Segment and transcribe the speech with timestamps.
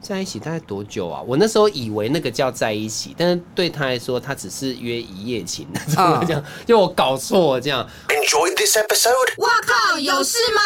[0.00, 1.20] 在一起大概多久啊？
[1.26, 7.84] 我那时候以为那个叫在一起，但是对他来说，他只是约一夜情，这样就我搞错了这样。
[8.08, 9.42] Enjoy this episode。
[9.42, 10.60] 哇靠，有事吗？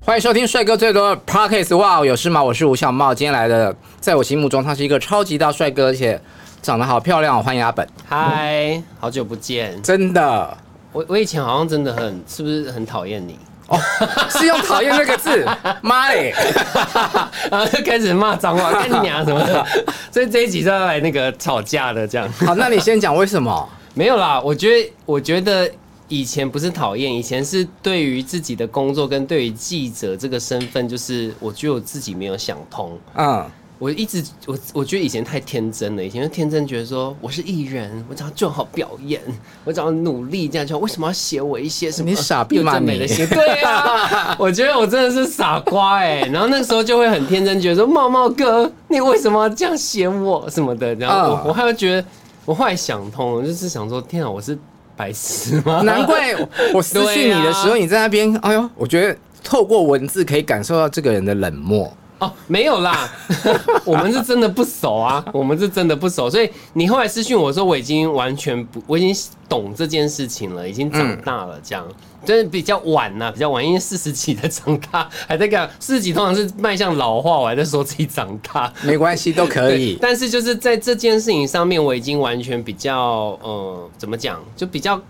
[0.00, 1.76] 欢迎收听帅哥最多的 Podcast。
[1.76, 2.42] 哇，有事吗？
[2.42, 6.18] 我是吴小茂，今天来的，在我心目中他是一个超级大帅哥，而且
[6.62, 7.42] 长得好漂亮。
[7.44, 7.86] 欢迎阿本。
[8.06, 9.80] 嗨，好久不见。
[9.82, 10.56] 真的，
[10.90, 13.38] 我我以前好像真的很，是不是很讨厌你？
[13.68, 13.78] 哦，
[14.30, 15.46] 是用讨厌那个字，
[15.82, 16.34] 妈嘞，
[17.50, 19.66] 然后就开始骂脏话， 干你娘什么的，
[20.12, 22.30] 所以这一集就要来那个吵架的这样。
[22.32, 23.68] 好，那你先讲为什么？
[23.94, 25.70] 没有啦，我觉得，我觉得
[26.08, 33.44] 以前不是讨厌，以前是对于自己的工作跟对于记者这个身份，就是我觉得我自己没有想通，嗯。
[33.78, 39.20] 我一直我我觉得以前太天真了，以前就天真觉得说我是艺人，我只要做好表演，
[39.64, 40.78] 我只要努力这样就好。
[40.78, 42.08] 为什么要写我一些什么？
[42.08, 42.78] 你傻逼吗？
[42.78, 46.20] 美的心对啊， 我觉得我真的是傻瓜哎。
[46.32, 50.94] 然后那个时候就会很天真，觉得说茂茂哥，你为什么要这样写我什么的？
[50.94, 52.06] 然后我我还会觉得，
[52.44, 54.56] 我后来想通了，就是想说，天啊，我是
[54.96, 55.82] 白痴吗？
[55.82, 56.32] 难怪
[56.72, 61.92] 我 私讯你的时候，你在那边，哎呦，我觉得透过文字可以感受到这个人的冷漠。
[62.24, 63.10] 哦，没有啦，
[63.84, 69.14] 我们是真的不熟啊， 我们是真的不熟，所以你后来私讯我说我已经完全不，我已经
[69.48, 71.86] 懂这件事情了，已经长大了，这样，
[72.24, 79.98] 真的比较晚呐，比较晚，因为四十几的长大， 还在讲四十几，通常是迈向老化，我还在说自己长大，没关系，都可以。
[80.00, 85.00] 但是就是在这件事情上面，我已经完全比较，呃，怎么讲，就比较。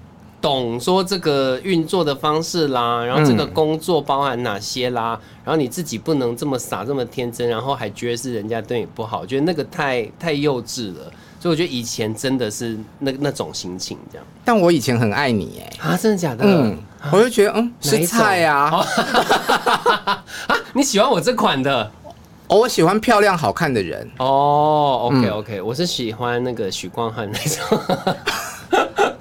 [0.44, 11.10] 懂说这个运作的方式啦，然后这个工作包含哪些啦，嗯、然后你自己不能这么傻这么天真，然后还觉得是人家对你不好，我觉得那个太太幼稚了。
[11.40, 14.26] 所以我觉得以前真的是那那种心情这样。
[14.44, 16.44] 但我以前很爱你哎啊，真的假的？
[16.44, 16.76] 嗯，
[17.10, 18.84] 我就觉得嗯是菜呀啊，
[20.48, 21.90] 啊，你喜欢我这款的？
[22.48, 24.06] 哦，我喜欢漂亮好看的人。
[24.18, 27.78] 哦，OK OK，我是喜欢那个许光汉那种。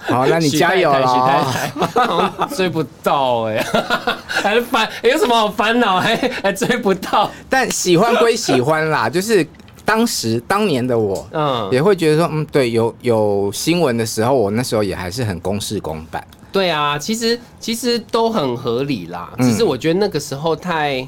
[0.06, 1.02] 好，那你加油了。
[1.02, 3.66] 许太太 追不到哎、欸，
[4.28, 4.88] 还是烦？
[5.02, 6.00] 有什么好烦恼？
[6.00, 7.32] 还还追不到？
[7.50, 9.48] 但喜欢归喜欢啦，就是
[9.86, 16.26] 当时当年的我，嗯，也会觉得说，嗯，对，有有新闻的时候，我那时候也还是很公事公办。
[16.52, 19.32] 对啊，其实其实都很合理啦。
[19.40, 21.08] 只是我觉得那个时候太，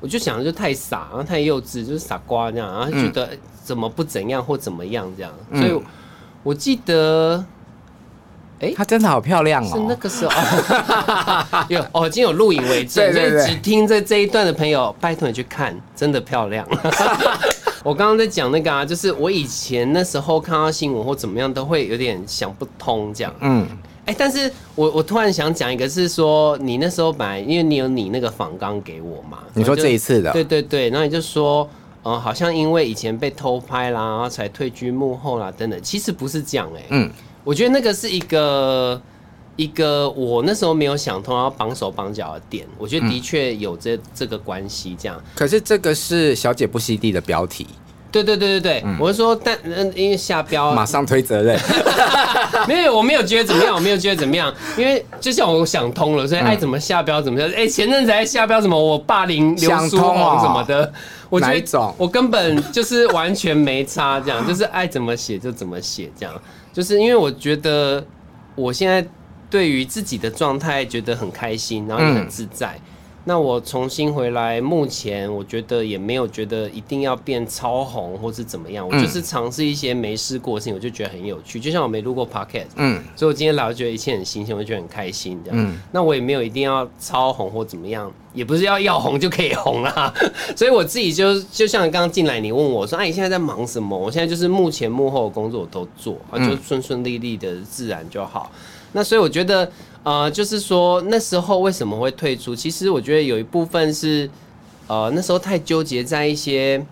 [0.00, 3.30] 我就想的就太傻，然后太幼稚，就是傻瓜这样，然后觉得
[3.64, 5.32] 怎么不怎样或怎么样这样。
[5.52, 5.82] 所以
[6.44, 7.44] 我记得。
[8.60, 9.70] 哎，欸、她真的好漂亮哦！
[9.72, 10.32] 是那个时候，
[11.68, 16.66] 有哦，已经有录影为证，所以只听这这一段的朋友，拜托你去看，真的漂亮。
[17.82, 23.34] 我刚刚在讲那个啊，就是我以前那时候看到新闻或怎么样，都会有点想不通这样。
[23.40, 23.66] 嗯，
[24.04, 31.66] 哎、欸，但是我我突然想讲一个，是说你那时候本来因为你有你那个仿纲给我嘛，你说这一次的，对对对，然后你就说，
[32.04, 37.10] 嗯、呃，好像因为以前被偷拍啦，然后才退居幕后啦，等等，其实不是这样哎、欸，嗯。
[37.44, 39.00] 我觉得那个是一个
[39.56, 42.66] 一个我那时候没有想通，要绑手绑脚的点。
[42.78, 45.22] 我觉得的确有这这个关系，这样。
[45.34, 47.66] 可是这个是小姐不吸地的标题。
[48.12, 51.56] 对对对对对，嗯、我是说，但嗯，因为下标， 马上推责任。
[52.66, 57.46] 没有，我没有觉得怎么样，我没有觉得怎么样，因为就像我想通了，所以爱怎么下标怎么下。
[57.46, 60.92] 哎、欸，前阵子还下标什么我霸凌刘书宏什么的，哦、
[61.28, 66.34] 我觉得我根本就是完全没差，这样就是爱怎么写就怎么写，这样。
[66.72, 68.04] 就是因为我觉得
[68.54, 69.06] 我现在
[69.48, 72.78] 对于自己的状态觉得很开心，然后也很自在。
[73.20, 78.86] 嗯、那我重新回来，目前我觉得也没有觉得一定要变超红或是怎么样。
[78.86, 81.60] 我就是尝试一些没试过的事情，我就觉得很有趣。
[81.60, 85.58] 就像我没录过 podcast，嗯，所以我今天来，我觉得一切很新鲜，我就觉得很开心这样。
[85.60, 88.10] 嗯，那我也没有一定要超红或怎么样。
[88.32, 90.14] 也不是要要红就可以红啦，
[90.54, 98.48] 所以我自己就就像刚刚进来，你问我说：“哎、啊，你现在在忙什么？”我现在就是目前幕后的工作我都做，啊，就顺顺利利的自然就好。
[98.92, 99.68] 那所以我觉得，
[100.02, 102.54] 呃，就是说那时候为什么会退出？
[102.56, 104.28] 其实我觉得有一部分是，
[104.86, 106.84] 呃，那时候太纠结在一些，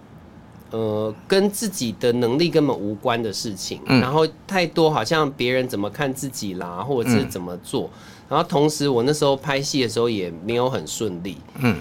[0.70, 7.88] 呃，跟自己的能力根本无关的事情，然后太多好像别人怎么看自己啦，或者是怎么做。
[8.28, 11.38] 然后同时，我那时候拍戏的时候也没有很顺利。
[11.60, 11.76] 嗯。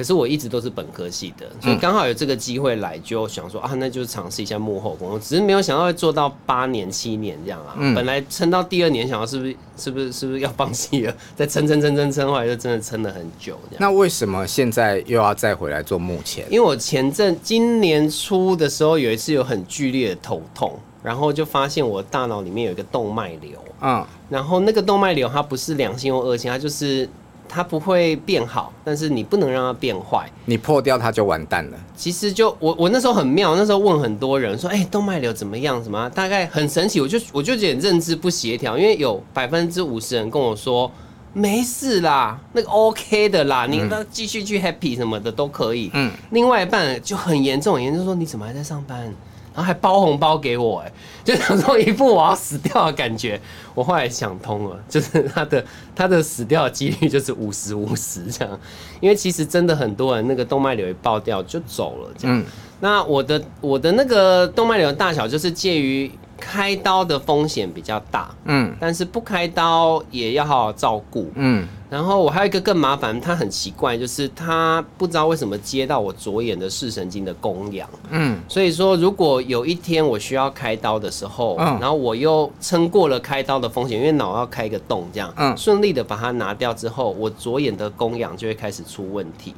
[0.00, 5.18] 可是我一直都是本科系的，所以刚好有这个机会来，就想说啊，那就尝试一下幕后工作。
[5.18, 7.74] 只是没有想到会做到八年、七年这样啊。
[7.76, 7.94] 嗯。
[7.94, 11.14] 本来撑到第二年，想要是不是是不是是不是要放弃了？
[11.36, 13.58] 再撑撑撑撑撑，后来就真的撑了很久。
[13.76, 16.46] 那为什么现在又要再回来做幕前？
[16.50, 23.50] 因为我前阵今年初的时候有一次有很剧烈的头痛，然后就发现我大脑里面有一个动脉瘤。
[23.82, 24.02] 嗯。
[24.30, 27.06] 然后那个动脉瘤它不是良性或恶性，它就是
[27.50, 30.30] 它不会变好，但是你不能让它变坏。
[30.44, 31.78] 你破掉它就完蛋了。
[31.96, 35.82] 其实就我我那时候很妙，那时候问很多人说，哎、欸，动脉瘤怎么样？
[35.82, 36.08] 什么？
[36.10, 37.00] 大概很神奇。
[37.00, 40.90] 我就我就觉得认知不协调，因为有百分之五十人跟我说
[41.32, 45.90] 没事啦，那个 OK 的啦，你那继续去 happy 什么的都可以。
[45.92, 46.10] 嗯。
[46.30, 49.12] 另外一半就很严重，很严重说你怎么还在上班？
[49.60, 50.92] 然后还包红包给我，哎，
[51.22, 53.38] 就想说一副我要死掉的感觉。
[53.74, 55.64] 我后来想通了， 就是他的
[55.94, 58.58] 他的死掉的几率就是五十五十这样，
[59.00, 62.38] 因为其实真的很多人那个动脉瘤一爆掉就走了这样。
[62.38, 62.44] 嗯、
[62.80, 66.10] 那我的我的那个动脉瘤的大小就是介于。
[66.42, 71.68] 开刀的风险比较大，嗯，但是不开刀也要好好照顾，嗯。
[71.90, 78.38] 然后我还有一个更麻烦，他很奇怪，就是他不知道为什么接到我左眼的视神经的供氧，嗯。
[78.48, 89.52] 所以说，如果有一天我需要开刀的时候，嗯，然后我又撑过了开刀的风险，因为脑要开一个洞，这样，嗯，顺利的把它拿掉之后，我左眼的供氧就会开始出问题。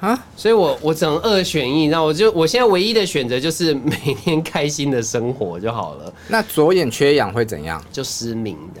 [0.00, 6.12] 啊，所以我我只能二选一，然后我就我现在唯一的选择就是每天开心的生活就好了。
[6.26, 7.80] 那左眼缺氧会怎样？
[7.92, 8.80] 就失明的。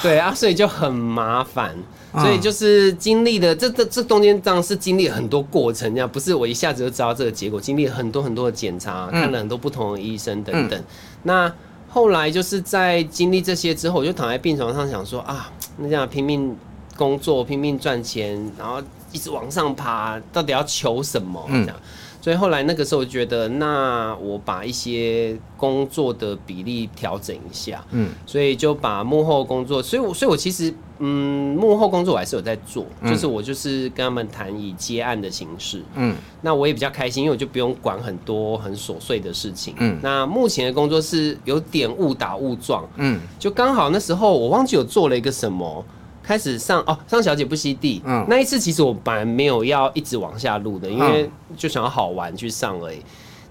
[0.00, 1.76] 对啊，所以就很麻烦，
[2.12, 10.82] 所以就是经历的这这这中间这样是经历很多过程，这样不是我一下子就知道这个结果，经历了很多很多的检查，看了很多不同的医生等等。
[11.24, 11.52] 那
[11.88, 16.56] 后来就是在经历这些之后，我就躺在病床上想说啊，那这样拼命
[16.96, 18.82] 工作，拼命赚钱，然后。
[19.14, 21.38] 一直往上爬，到底要求什么？
[21.46, 21.82] 这样，嗯、
[22.22, 45.84] 所以后来那个时候觉得，那我把一些工作的比例调整一下，嗯，所以就把幕后工作，所以我，所以我其实，嗯，幕后工作我还是有在做，嗯、就是我就是跟他们谈以接案的形式，嗯，那我也比较开心，因为我就不用管很多很琐碎的事情，嗯，那目前的工作是有点误打误撞，嗯，就刚好那时候我忘记有做了一个什么。
[46.22, 48.00] 开始上哦，上小姐不吸地。
[48.04, 52.98] 嗯，那一次其实我本来没有要一直往下录的，因为就想要好玩去上而已。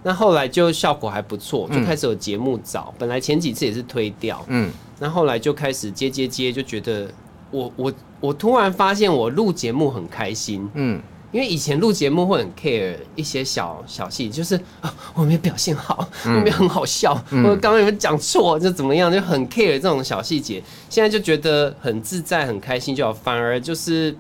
[0.04, 2.94] 那后来就效果还不错，就开始有节目找。
[2.98, 7.08] 本来前几次也是推掉，嗯，那后来就开始接接接，就觉得
[7.52, 11.02] 我我我突然发现我录节目很开心，嗯。
[11.32, 20.62] 因为以前录节目会很 care 一些小小细节，就是啊，我没有表现好，我没有很好笑，嗯、我刚刚有讲错，就怎么样，就很 care 这种小细节。
[20.90, 23.14] 现在就觉得很自在、很开心就好。
[23.14, 24.14] 反而就是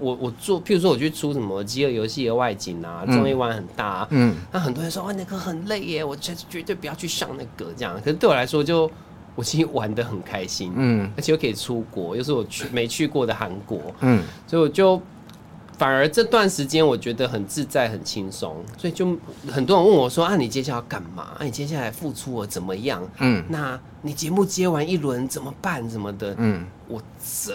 [0.00, 7.94] 我我做，譬如说我去出什么饥饿游戏的外景啊，综艺玩很大、啊，嗯，那很多人说哇那个很累耶，我绝绝对不要去上那个这样。
[8.00, 8.90] 可是对我来说就，
[9.36, 15.00] 我其实玩的很开心，嗯，而且又可以出国，又是我去没去过的韩国，嗯，所以我就。
[15.78, 19.16] 反而这段时间我觉得很自在、很轻松，所以就
[19.48, 21.22] 很多人问我说：“啊，你接下来要干嘛？
[21.38, 23.08] 啊，你接下来付出我怎么样？
[23.20, 25.88] 嗯，那你节目接完一轮怎么办？
[25.88, 26.34] 什么的？
[26.38, 27.00] 嗯，我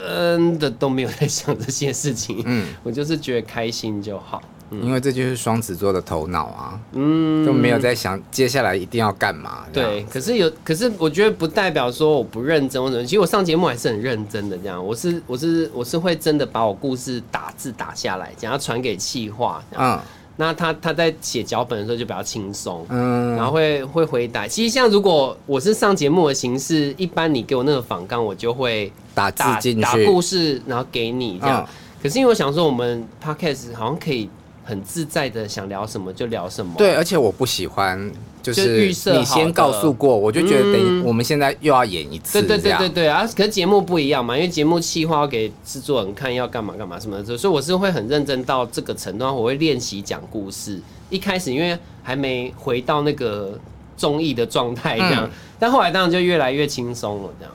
[0.01, 2.41] 真的都没有在想这些事情。
[2.45, 4.41] 嗯，我就是觉得开心就好。”
[4.81, 9.65] 因为这就是双子座的头脑啊，嗯，就没有在想接下来一定要干嘛。
[9.71, 14.57] 对，可是有，可是我觉得不代表说我不认真或者，其实我上节目还是很认真的。
[14.57, 19.63] 这样，我是我是我是会真的把我故事打字打下来，然后传给气话。
[19.77, 19.99] 嗯，
[20.37, 24.47] 那他他在写脚本的时候就比较轻松，嗯，然后会会回答。
[24.47, 31.67] 其实像如果我是上节目的形式，一般你给我那个访纲，我就会打字进去，打故事，然后给你这样。
[32.01, 34.29] 可是因为我想说，我们 podcast 好像可以。
[34.63, 36.73] 很自在的想聊什么就聊什么。
[36.77, 42.41] 对，而且我不喜欢就是预设你先告诉过，我就觉得等于我们现在又要演一次。
[42.41, 43.27] 对对对对对啊！
[43.35, 50.79] 可是节目不一样嘛，因为节目企划要给制作人看要干嘛干嘛什么的，所以我是会很认真到这个程度，我会练习讲故事。
[51.09, 53.59] 一开始因为还没回到那个
[53.97, 55.29] 综艺的状态这样，
[55.59, 57.53] 但后来当然就越来越轻松了这样。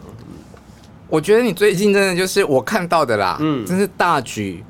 [1.09, 4.62] 我觉得你最近真的就是我看到的啦，嗯，真是大举。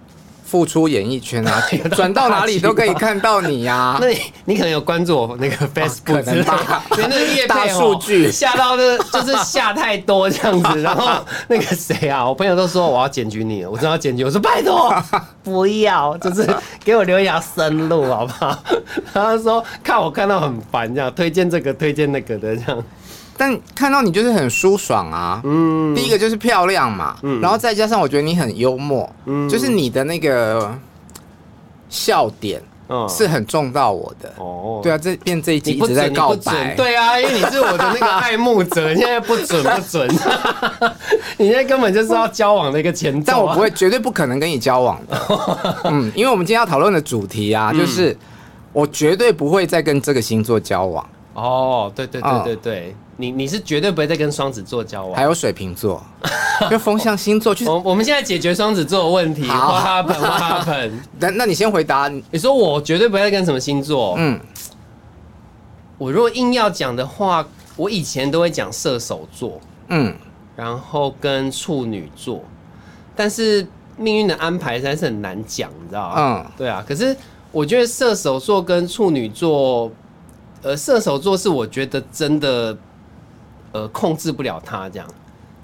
[0.49, 1.63] 复出演艺圈啊，
[1.95, 3.99] 转到哪里都可以看到你呀、啊。
[4.01, 6.83] 那你你可能有关注我那个 Facebook，可能吧？
[6.97, 14.95] 因为那大数据下到的就是下太多这样子，然后那个谁啊，我朋友都说我要检举你了，我真的要检举，我说拜托
[15.45, 16.49] 不要，就是
[16.83, 18.59] 给我留一条生路好不好？
[19.13, 22.83] 然后他说看我看到很烦这样，推荐这个推荐那个的这样。
[23.39, 30.77] 但看到你就是很舒爽啊，嗯，第一个就是漂亮嘛，嗯，然后再加上我觉得你很幽默，嗯，就是你的那个
[31.89, 40.09] 笑点，嗯，是很重到我的，哦，对啊，这变这一集一直在告白，对啊，因为你是我的那个爱慕者，你现在不准不准，
[41.39, 45.17] 你现在根本就是要交往的一个前兆，但我不会，绝对不可能跟你交往的，
[45.85, 48.17] 嗯，因为我们今天要讨论的主题啊，就是
[48.73, 52.97] 我绝对不会再跟这个星座交往，哦，对对对对对。
[53.21, 56.01] 你你是绝对不会再跟双子座交往，还有水瓶座，
[56.71, 57.53] 就风象星座。
[57.67, 59.43] 我我们现在解决双子座的问题。
[59.43, 62.09] 花盆花盆， 那那你先回答。
[62.31, 64.15] 你说我绝对不会再跟什么星座？
[64.19, 64.39] 嗯，
[65.99, 67.45] 我如果硬要讲的话，
[67.75, 70.15] 我以前都会讲射手座，嗯，
[70.55, 72.41] 然后跟处女座，
[73.17, 76.15] 但是命运的安排实在是很难讲，你知道吗？
[76.17, 76.85] 嗯，对啊。
[76.87, 77.17] 可是
[77.51, 79.91] 我觉得射手座跟处女座，
[80.63, 82.79] 呃，射手座是我觉得真的。
[83.73, 85.07] 呃，控制不了他这样，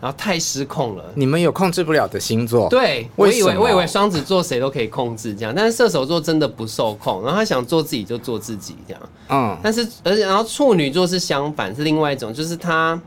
[0.00, 1.04] 然后太失控了。
[1.14, 2.68] 你们有控制不了的星座？
[2.68, 9.02] 对，我以为我以为双子座谁都可以控制这样，但是射手座真的不受控，然后他想做自己就做自己这样。
[9.30, 13.00] 嗯，但是而且然后处女座是相反，是另外一种，就是他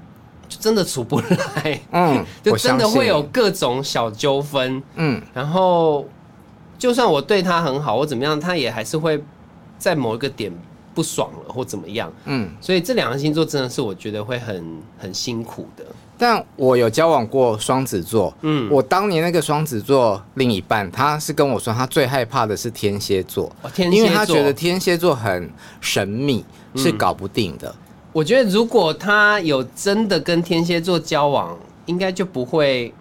[0.49, 6.05] 就真的处不来，嗯， 就真的会有各种小纠纷，嗯，然后
[6.79, 9.23] 就算我对他很好我怎么样，他也还是会
[9.77, 10.51] 在某一个点。
[10.97, 12.11] 不爽了或怎么样？
[12.25, 15.85] 嗯，所以这两个星座真的是我觉得会很很辛苦的。
[16.17, 25.47] 但我有交往过双子座，嗯，我当年那个双子座另一半，他是跟我说他最害怕的是天蝎座，哦，天蝎座，因为他觉得天蝎座很
[25.79, 26.43] 神秘，
[26.75, 27.69] 是搞不定的。
[27.69, 27.77] 嗯，
[28.13, 32.91] 我觉得如果他有真的跟天蝎座交往，应该就不会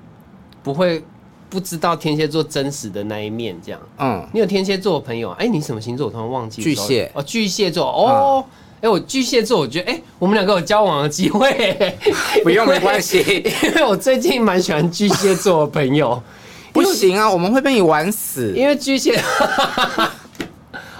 [0.62, 1.02] 不会。
[1.48, 3.80] 不知道天蝎座真实的那一面，这样。
[3.98, 5.30] 嗯，你有天蝎座的朋友？
[5.32, 6.06] 哎、欸，你什么星座？
[6.06, 6.62] 我突然忘记。
[6.62, 7.10] 巨蟹。
[7.14, 7.86] 哦，巨蟹座。
[7.86, 8.44] 哦，
[8.80, 11.94] 哎、我巨蟹座，我觉得，哎、欸，我们两个有交往的机会。
[12.42, 13.18] 不用，没关系，
[13.62, 16.20] 因为我最近蛮喜欢巨蟹座的朋友。
[16.74, 18.52] 不行啊，我们会被你玩死。
[18.54, 19.18] 因为巨蟹。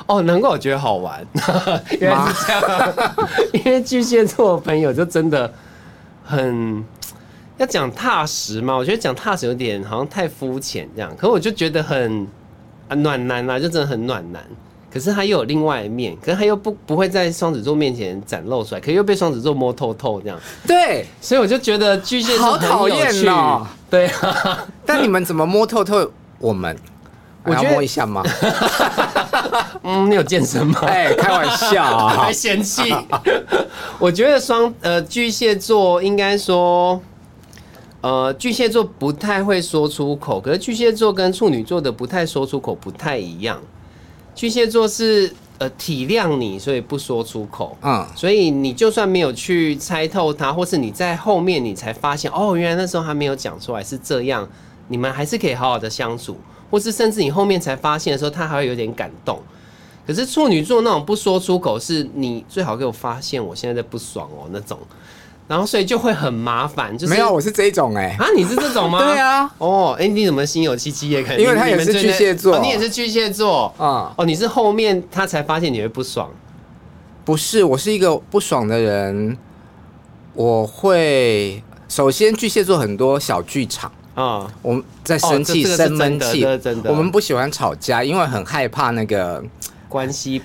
[0.07, 1.27] 哦，难怪我觉得好玩。
[2.01, 2.95] 原来是这样。
[3.53, 5.53] 因为巨蟹座的朋友就真的
[6.25, 6.85] 很。
[7.59, 8.75] 要讲踏实嘛？
[8.77, 12.27] 我觉得讲踏实有点好像太肤浅这样，可是我就觉得很
[12.89, 14.43] 啊暖男啊，就真的很暖男。
[14.93, 20.39] 可是他又有另外一面，可是他又不不会在双子座面前展露出来，可是又被双子座摸透透这样。
[20.67, 22.39] 对，所以我就觉得巨蟹。
[22.39, 23.67] 好讨厌哦。
[23.91, 26.75] 对啊，但你们怎么摸透透我们？
[27.45, 28.23] 我要摸一下吗？
[29.85, 30.81] 嗯，你有健身吗？
[30.87, 32.95] 哎、欸，开玩笑啊，还嫌弃。
[33.99, 37.01] 我觉得双呃巨蟹座应该说。
[38.03, 43.61] 呃，巨蟹座不太会说出口，可是巨蟹座跟处女座的不太说出口不太一样。
[44.35, 54.49] 巨蟹座是呃体谅你，所以不说出口，嗯，所以你就算没有去猜透他，或是你在后面你才发现，哦，原来那时候还没有讲出来是这样，
[54.89, 56.37] 你们还是可以好好的相处，
[56.71, 59.41] 或是甚至你后面才发现的时候，他还会有点感动。
[60.07, 64.79] 可是处女座那种不说出口，是你最好给我发现我现在在不爽哦那种。
[65.49, 68.99] 然后所以就会很麻烦，就是没有，我是这一种哎、欸、啊，你是这种吗？
[69.07, 71.43] 对啊，哦，哎，你怎么心有戚戚也可以？
[71.43, 73.73] 因为他也是巨蟹座，哦，你也是巨蟹座。
[73.79, 76.29] 啊，哦，你是后面他才发现你会不爽，
[77.25, 79.39] 不是，我是一个不爽的人，
[80.35, 83.93] 我会首先巨蟹座很多小剧场。
[84.17, 89.45] 啊，我们在生气、生闷气，真的，我们不喜欢吵架，因为很害怕那个
[89.89, 90.43] 关系，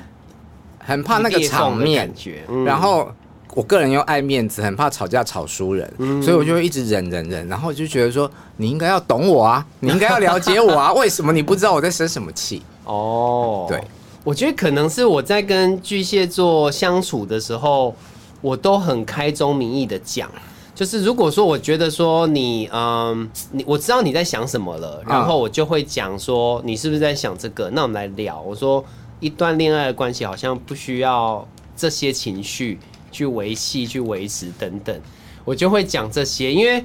[0.78, 2.06] 很怕那个场面。
[2.06, 3.12] 感觉，然后。
[3.54, 12.62] 我个人又爱面子，很怕吵架吵输人，嗯、所以我就会一直忍忍忍，然后就觉得说你应该要懂我啊，你应该要了解我啊， 为什么你不知道我在生什么气？
[12.86, 13.84] 哦，对，
[14.24, 17.94] 我觉得可能是我在跟巨蟹座相处的时候，
[18.40, 20.32] 我都很开宗明义的讲，
[20.74, 27.70] 就是如果说我觉得说你，嗯，你我知道你在想什么了，然后我就会讲说你是不是在想这个？
[27.72, 28.42] 那我们来聊。
[28.42, 28.84] 我说
[29.20, 32.80] 一段恋爱的关系好像不需要这些情绪。
[33.12, 35.00] 去维系、去维持等等，
[35.44, 36.54] 我就会讲这些。
[36.54, 36.84] 因为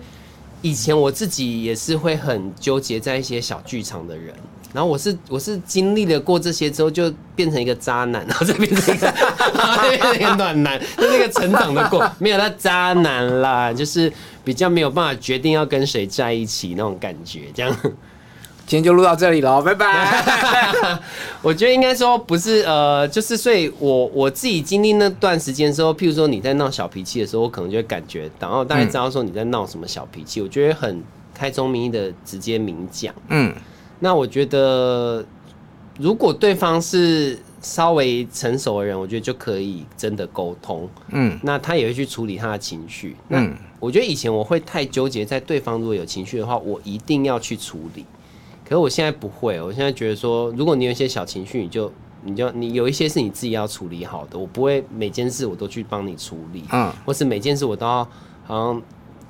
[0.63, 4.35] 以前我自己也是会很纠结在一些小剧场的人，
[4.73, 9.13] 然后我是我是经历了过这些之后，就变成一个渣男，然后再变成一个，
[9.89, 17.77] 变成一个暖男，就那个成长的过，没有那渣男啦，就是比较没有办法决定要跟谁在一起那种感觉，这样。
[18.67, 20.99] 今天就录到这里了，拜拜。
[21.41, 31.01] 我觉得应该说不是，呃，就是所以我我自己经历那段时间的时候，譬如说你在闹小脾气的时候，我可能就会感觉到，然后大家知道说你在闹什么小脾气，嗯、我觉得很
[31.33, 33.15] 开宗明义的直接明讲。
[33.29, 33.55] 嗯，
[34.01, 35.25] 那我觉得
[36.01, 40.89] 如果对方是稍微成熟的人，我觉得就可以真的沟通。
[41.13, 43.15] 嗯，那他也会去处理他的情绪。
[43.29, 48.05] 嗯，那我觉得以前我会太纠结在对方如果有情绪的话，我一定要去处理。
[48.69, 51.93] 可是我现在不会，我现在觉得说，如果你有一些小情绪，你就
[52.25, 58.03] 你就你有一些是你自己要处理好的，我不会每件事我都去帮你处理，嗯，或是每件事我都要
[58.45, 58.83] 好像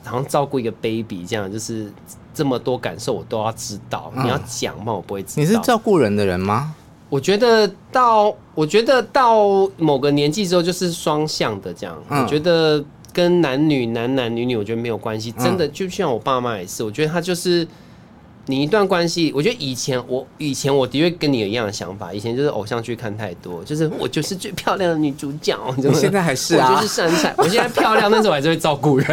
[0.02, 1.92] 好像照顾一个 baby 这样，就是
[2.32, 5.42] 这么多感受我都要知道，嗯、你要讲嘛，我不会知道。
[5.42, 6.74] 你是照顾人的人吗？
[7.10, 17.68] 我觉得到我觉得到某个年纪之后就是双向的这样，嗯、我觉得跟男女男男女女我觉得没有关系，真的就像我爸妈也是，我觉得他就是。
[18.48, 25.58] 你一段关系，我觉得以前我以前我的确跟你有一样的想法，以前就是偶像剧看太多，就是我就是最漂亮的女主角。
[25.76, 26.70] 你现在还是啊？
[26.72, 29.08] 我就是身材，我现在漂亮，但是我还是会照顾人。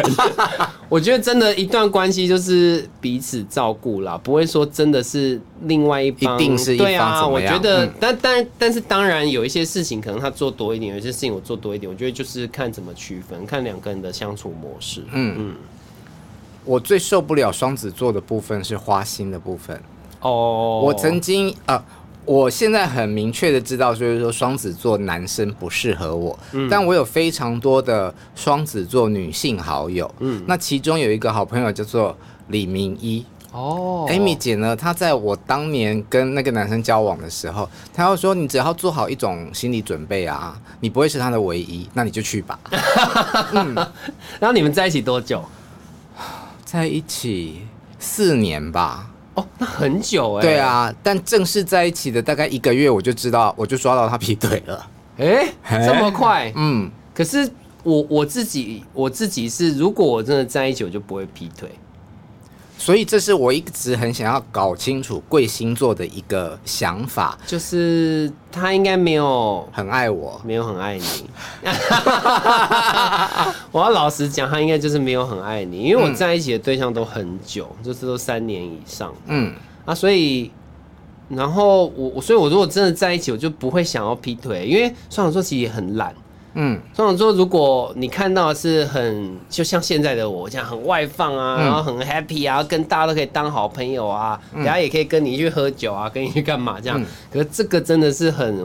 [0.88, 6.86] 我觉得真的，一段关系就是彼此照顾啦，不会说真的是另外一方一定是一方？
[6.86, 15.02] 对啊，我觉得，嗯、但但但是当然有一些事情可能他做多一点，有一些事情我做多一点，我觉得就是看怎么区分，看两个人的相处模式。
[15.12, 15.54] 嗯嗯。
[16.64, 19.76] 嗯我最受不了双子座的部分是花心的部分
[20.20, 20.80] 哦。
[20.80, 20.84] Oh.
[20.86, 21.84] 我曾经啊、呃，
[22.24, 26.38] 我现在很明确的知道，就是说双子座男生不适合我。
[26.52, 26.66] 嗯。
[26.70, 30.10] 但我有非常多的双子座女性好友。
[30.20, 30.42] 嗯。
[30.46, 32.16] 那其中有一个好朋友叫做
[32.48, 33.22] 李明一。
[33.52, 34.06] 哦。
[34.08, 42.58] Amy 姐呢，她在我当年跟那个男生交往的时候，她要说：“你只要做好一种心理准备啊，你不会是他的唯一，那你就去吧。”
[43.52, 43.74] 嗯。
[44.40, 45.44] 然后你们在一起多久？
[46.74, 47.60] 在一起
[48.00, 50.42] 四年吧，哦，那很久哎。
[50.42, 54.84] 对啊，但正式在一起的大概一个月，我就知道，我就抓到他劈腿了。
[55.18, 55.52] 哎，
[55.86, 56.52] 这么快？
[56.56, 56.90] 嗯。
[57.14, 57.48] 可是
[57.84, 61.70] 我我自己我自己是，如果我真的在一起，我就不会劈腿。
[62.84, 71.24] 所以这是我一直很想要搞清楚贵星座的一个想法，就是他应该没有很爱我，没有很爱你。
[73.72, 79.14] 我要老实讲，他应该就是没有很爱你，因为我在一起的对象都很久，嗯、就是都三年以上。
[79.28, 79.54] 嗯
[79.86, 80.50] 啊，所以
[81.30, 86.14] 然后我所以我如果真的在一起，我就不会想要劈腿，因为双子座其实也很懒。
[86.54, 97.00] 嗯，双子座，如果你看到的是很就像现在的我这样很外放啊，嗯、然后很 happy 啊，跟大家都可以当好朋友啊，大家、嗯、也可以跟你去喝酒啊，跟你去干嘛这样。
[97.00, 98.64] 嗯、可是这个真的是很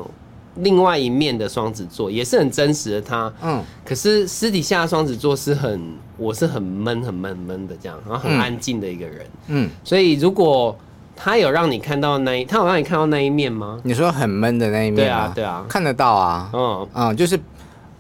[0.58, 3.34] 另外一面的双子座，也是很真实的他。
[3.42, 3.64] 嗯。
[3.84, 5.82] 可是私底下双子座是很，
[6.16, 9.26] 我是很闷、很闷、闷的这样，然后很安静的一个人。
[9.48, 9.70] 嗯。
[9.84, 10.78] 所以如果
[11.16, 13.80] 他有让你看到那一，他有让你看到那一面吗？
[13.84, 14.96] 你说很闷的那一面？
[14.96, 16.52] 对啊，对啊，看得到啊。
[16.54, 17.40] 嗯嗯，就是。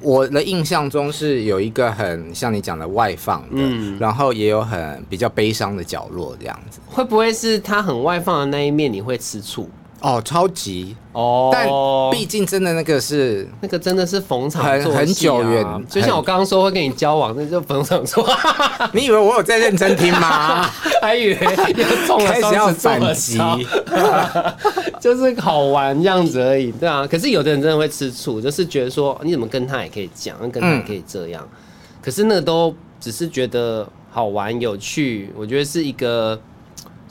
[0.02, 6.80] 我的印象中是有一个很像你讲的外放的，嗯，然后也有很比较悲伤的角落这样子。
[6.88, 9.70] 会不会是他很外放的那一面你会吃醋？
[10.02, 11.68] 哦，超级哦，但
[12.12, 18.26] 毕竟真的那个是那个真的是逢场作戏啊，很很久远，就像我刚刚说会跟你交往，那就逢场作。
[18.94, 20.64] 你以为我有在认真听吗？
[21.02, 23.38] 还以为要中了双子座击，
[25.00, 27.06] 就是好玩这样子而已，对啊。
[27.06, 31.58] 可是有的人真的会吃醋，就是觉得说你怎么跟他也可以讲，跟他也可以这样，嗯、
[32.02, 36.40] 可是那个都只是觉得好玩有趣，我觉得是一个。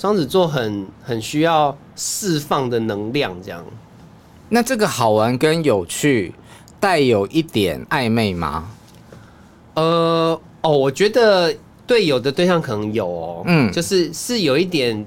[0.00, 3.62] 双子座很很需要释放的能量，这样。
[4.48, 6.32] 那这个好玩跟有趣，
[6.80, 8.70] 带有一点暧昧吗？
[9.74, 11.54] 呃，哦，我觉得
[11.86, 15.04] 对有的对象可能有哦，嗯，就是是有一点。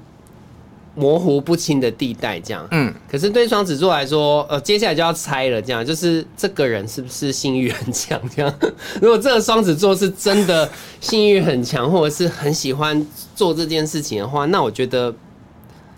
[0.93, 2.67] 模糊不清的地带，这样。
[2.71, 2.93] 嗯。
[3.09, 8.19] 可是对双子座来说，呃，接下来就要猜了，这样就是这个人是不是性欲很强？
[8.35, 8.53] 这样。
[9.01, 15.15] 如果这个双子座是真的性欲很强，或者是很喜欢做这件事情的话，那我觉得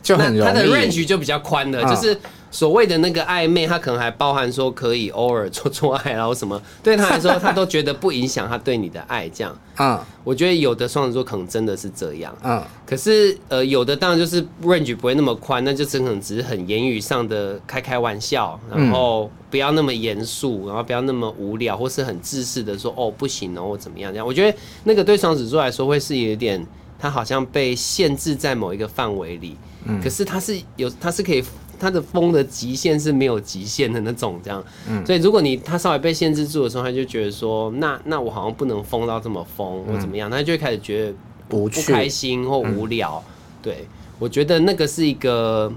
[0.03, 0.51] 就很容易。
[0.51, 2.15] 他的 range 就比较宽了，哦、就是。
[2.53, 9.57] 所谓的那个暧昧，他可能还包含说可以偶尔做做爱，然后什么， 对他来说，他都觉得不影响他对你的爱，这样。
[9.79, 12.31] 嗯，我觉得有的双子座可能真的是这样。
[12.43, 24.27] 嗯，可是呃，有的当然就是 range 不会那么宽，那就真可能只是很言语上的开开玩笑，然后不要那么严肃，然后不要那么无聊，或是很自私的说哦不行哦或怎么样这样。
[24.27, 26.63] 我觉得那个对双子座来说会是有点，
[26.99, 29.57] 他好像被限制在某一个范围里。
[29.85, 31.43] 嗯，可是他是有，他是可以。
[31.79, 41.13] 他的疯的极限是没有极限的那种，这样，嗯，所以如果你他稍微被限制住的时候，他就觉得说，那那我好像不能疯到这么疯或怎么样，他就会开始觉得
[41.49, 43.21] 不不开心或无聊，
[43.61, 43.85] 对，
[44.17, 45.69] 我觉得那个是一个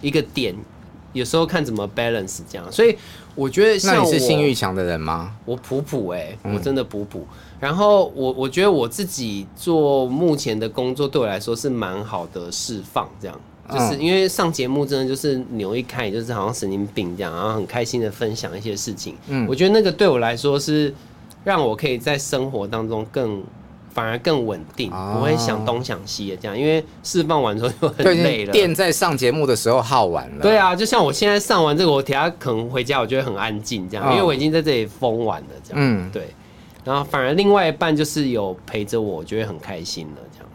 [0.00, 0.56] 一个点，
[1.12, 2.72] 有时候看怎么 balance 这样。
[2.72, 2.96] 所以
[3.36, 5.36] 我觉得像我，那你是性欲强的人吗？
[5.44, 7.20] 我普普哎，我真的普普。
[7.20, 7.26] 嗯、
[7.64, 13.40] 然后我我觉得我自己做目前的工作对我来说是蛮好的释放，这样。
[13.72, 19.16] 就是因为上节目真的就是扭一开，就是好像神经病这样，然后很开心的分享一些事情。
[19.28, 20.92] 嗯，我觉得那个对我来说是
[21.42, 23.42] 让我可以在生活当中更
[23.94, 26.58] 反而更稳定，不会想东想西的这样。
[26.58, 28.52] 因为释放完之后就很累了。
[28.52, 30.42] 电在上节目的时候耗完了。
[30.42, 35.78] 对啊，就像我现在上完这个，我等下可能回家，我就会很安静这样，因为我已经在这里疯完了这样。
[35.82, 36.28] 嗯，对。
[36.84, 40.48] 然后反而另外一半就是有陪着我，我觉得很开心了这样。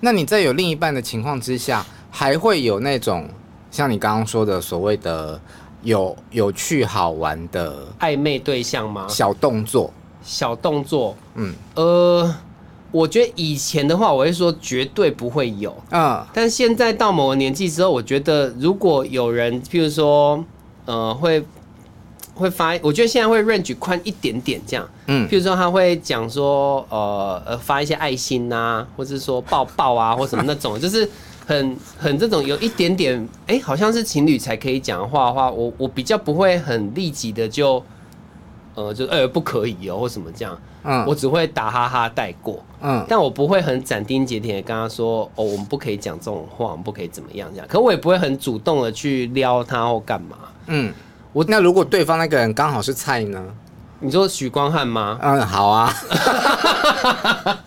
[0.00, 3.28] 那你在有另一半的情况之下，还会有那种
[3.70, 5.40] 像你刚刚说的所谓的
[5.82, 9.06] 有有趣好玩的暧昧对象吗？
[9.08, 12.34] 小动作，小动作，嗯，呃，
[12.90, 20.44] 我觉得以前的话，我会说绝对不会有，嗯，但现在到某个年纪之后，我觉得如果有人，譬如说，
[20.86, 21.44] 呃，会
[22.38, 31.08] 会发，我觉得现在会 range 宽一点点这样，嗯，譬如说他会讲说，呃呃，发一些爱心啊，或者是说抱抱啊，或什么那种，就是。
[31.48, 37.82] 很很这种有一点点哎、欸，好像是情侣才可以讲的话的话，我我比较不会很立即的就
[38.74, 50.92] 呃就呃不可以哦或什么这样，嗯，我只会打哈哈带过，嗯，但我不会很斩钉截铁的跟他说哦，我们不可以讲这种话，我们不可以怎么样这样，可我也不会很主动的去撩他或干嘛，嗯，
[51.38, 53.40] 我那如果对方那个人刚好是菜呢？
[54.00, 55.16] 你说许光汉吗？
[55.22, 55.94] 嗯，好啊。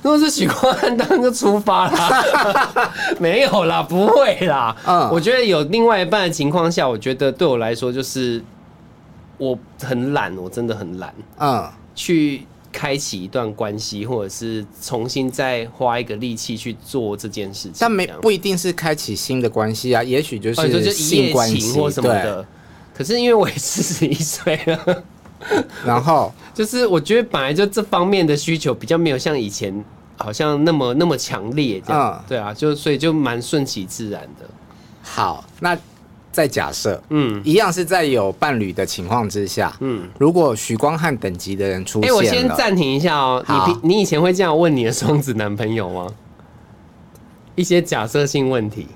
[0.00, 2.24] 如果是许光汉，当然就出发啦。
[3.18, 4.76] 没有啦，不会啦。
[4.86, 8.40] 嗯，我觉得有另外一半的情况下，我觉得对我来说就是
[9.38, 11.12] 我很懒，我真的很懒。
[11.40, 17.74] 嗯，去开启一段关系，或者是重新再花一个力气去做这件事情。
[17.80, 22.46] 但没不一定是开启新的关系啊，也许就是性关系或什么的。
[22.98, 25.04] 可是因为我也四十一岁了。
[25.86, 29.72] 然后就是，我觉得本来就这方面的需求比较没有像以前
[30.16, 34.44] 好像那么那么强烈这样，对啊，就所以就蛮顺其自然的。
[35.00, 35.78] 好，那
[36.32, 43.44] 再假设，嗯，一样是在有伴侣的情况之下，嗯，如果许光汉等级的人出现，哎，我先暂停一下哦。
[43.48, 46.08] 你你以前会这样问你的双子男朋友吗？
[47.54, 48.88] 一些假设性问题。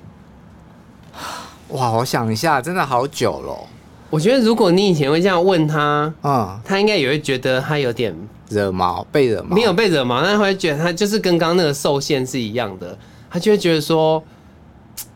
[1.68, 3.68] 哇，我想一下，真的好久了。
[4.12, 8.14] 我觉得如果你以前会这样问他，嗯，他应该也会觉得他有点
[8.50, 9.56] 惹毛，被惹毛。
[9.56, 12.94] 没有被惹毛，但他会觉得他就是跟刚刚那个受限是一样的，
[13.30, 14.22] 他就会觉得说，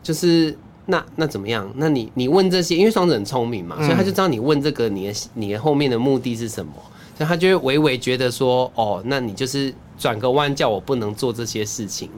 [0.01, 0.57] 就是
[0.87, 1.71] 那那怎么样？
[1.75, 6.73] 那你你问这些，因为双子很聪明嘛，所以他就知道你问这个，你的你的后面的目的是什么，
[7.15, 12.09] 所以他就会微微觉得说，哦，那你就是转个弯叫我不能做这些事情。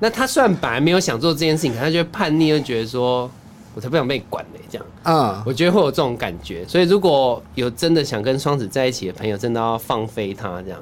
[0.00, 3.30] 那他虽然本来没有想做这件事情，可他就会叛逆，就觉得说。
[3.74, 10.80] 我才不想被管呢，这样，嗯，我觉得会有这种感觉，所以如果有真的想跟双子在一起的朋友，真的要放飞他这样。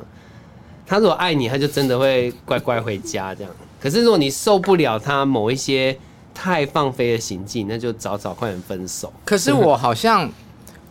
[0.86, 3.52] 他如果爱你，他就真的会乖乖回家这样。
[3.80, 5.96] 可是如果你受不了他某一些
[6.34, 9.12] 太放飞的行径，那就早早快点分手。
[9.24, 10.30] 可是我好像。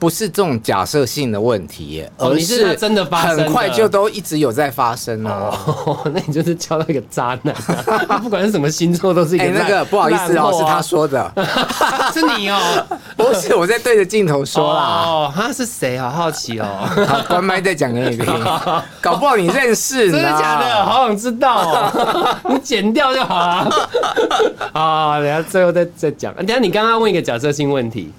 [0.01, 5.55] 不是这种假设性的问题耶，而是真的发生，很快就都一直有在发生哦。
[6.11, 7.55] 那你就是交到一个渣男，
[8.19, 9.45] 不管是什么星座都是一个。
[9.51, 11.31] 那个不好意思哦，是他说的，
[12.11, 12.59] 是你哦，
[13.15, 14.81] 不是我在对着镜头说啦。
[15.05, 15.99] 哦，他是谁？
[15.99, 16.65] 好好奇哦。
[17.07, 18.25] 好，关麦再讲给你听，
[18.99, 20.13] 搞不好你认识呢。
[20.13, 20.83] 真的假的？
[20.83, 22.35] 好想知道哦。
[22.49, 23.89] 你剪掉就好了。
[24.73, 26.33] 啊，等下最后再再讲。
[26.33, 28.11] 等下你刚刚问一个假设性问题。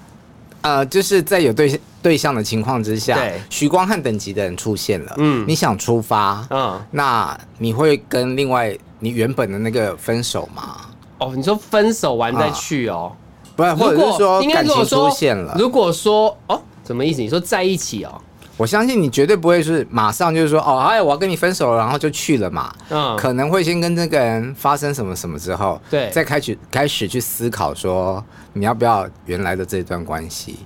[0.63, 3.17] 呃，就是在有对对象的情况之下，
[3.49, 10.75] 徐光汉等级的人出现了，嗯，你想出发，嗯，那你会跟另外你原本的那个分手吗？
[11.19, 13.11] 哦，你说分手完再去哦，
[13.55, 15.55] 不是，或者是说感情出现了？
[15.57, 17.21] 如果说哦，什么意思？
[17.21, 18.21] 你说在一起哦？
[18.57, 28.23] 我相信你绝对不会是马上就是说哦，哎，我要跟你分手了，然后就去了嘛，嗯，可能会先跟这个人发生什么什么之后，对，再开始开始去思考说。
[28.55, 30.59] 你要不要原来的这段关系？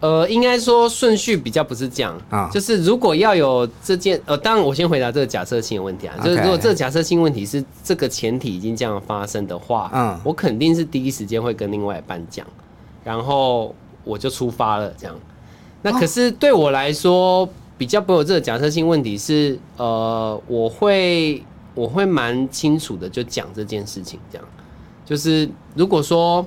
[0.00, 12.44] 呃，应该说顺序比较不是这样啊，就是如果要有这件，呃，当然我先回答这个假设性的问题啊，就是如果这个假设性问题是这个前提已经这样发生的话，嗯，我肯定是第一时间会跟另外一半讲，
[13.04, 13.72] 然后
[14.02, 15.14] 我就出发了这样。
[15.84, 21.40] 那可是对我来说比较不有这个假设性问题是，呃，我会
[21.76, 24.48] 我会蛮清楚的就讲这件事情，这样。
[25.04, 26.44] 就是如果说。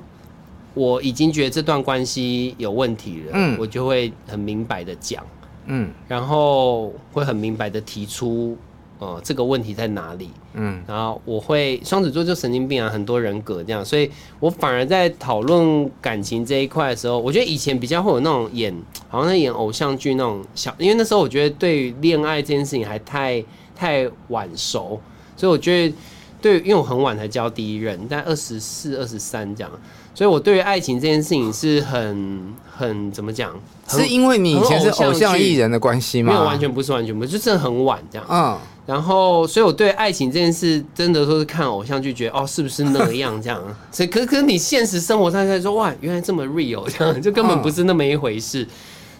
[0.73, 5.25] 我已经觉得这段关系有问题了，嗯，我就会很明白的讲，
[5.65, 8.55] 嗯，然后会很明白的提出
[8.99, 10.31] 呃，这个问题在哪里？
[10.53, 18.75] 嗯，然后我会双子座就神经病啊，很多人格这样，所以我反而在讨论感情这一块的时候，我觉得以前比较会有那种演，
[19.07, 23.43] 好像在演偶像剧那种小，因为那时候我觉得对于恋爱这件事情还太
[23.75, 24.99] 太晚熟，
[25.35, 25.95] 所以我觉得
[26.41, 29.71] 对，因为我很晚才交第一任，但二十四、二十三这样。
[30.15, 33.53] 所以，我对于爱情这件事情是很很怎么讲？
[33.87, 36.33] 是因为你以前是偶像艺人的关系吗？
[36.33, 38.25] 没有，完全不是，完全不是，就真的很晚这样。
[38.27, 38.57] 嗯。
[38.87, 43.61] 然后，所以我对爱情这件事，真的说是看偶像剧，觉得哦，是不是那样这样？
[43.91, 48.67] 所以，可可你现实生活上在说，哇，原来这么 real，这样 就根本不是那么一回事。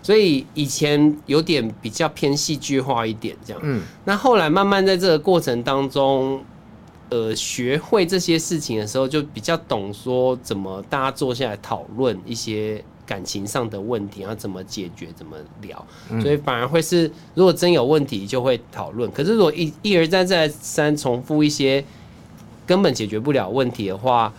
[0.01, 3.62] 所以以前有点比较偏戏剧化一点这样。
[3.63, 3.82] 嗯。
[4.06, 6.41] 那后来慢慢在这个过程当中。
[7.10, 15.84] 呃，学会这些事情的时候，就比较懂说怎么大家坐下来讨论一些感情上的问题，要怎么解决，怎么聊。
[16.22, 19.10] 所以反而会是，如果真有问题就会讨论。
[19.12, 21.84] 可是如果一一而再再三重复一些
[22.65, 24.32] 根本解决不了问题的话，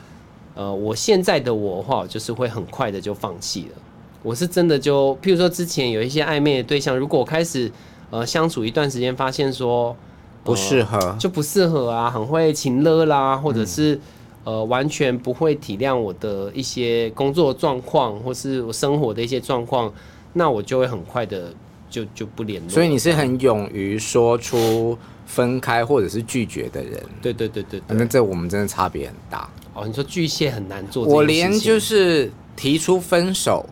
[0.55, 3.83] 呃，我现在的我的话，就是会很快的就放弃了。
[4.23, 7.73] 我是真的就，譬如说之前有一些暧昧的对象，如果我开始
[8.11, 9.97] 呃相处一段时间，发现说。
[10.45, 14.01] 不适合、呃、就不适合啊，很会情勒啦，或者是、嗯、
[14.49, 19.93] 呃完全不会体谅我的一些工作状况，或是我生活的一些状况，
[20.33, 21.53] 那我就会很快的
[21.91, 22.71] 就就不联络。
[22.71, 26.99] 所以你是很勇于说出分开或者是拒绝的人。
[27.21, 29.47] 对对对对，那这我们真的差别很大。
[29.75, 33.67] 哦，你说巨蟹很难做，我连就是提出分手。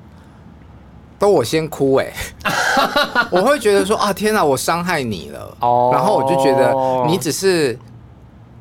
[1.18, 5.94] 都我先哭哎、欸， 我会觉得说啊天哪，我伤害你了，oh.
[5.94, 6.74] 然后我就觉得
[7.08, 7.78] 你只是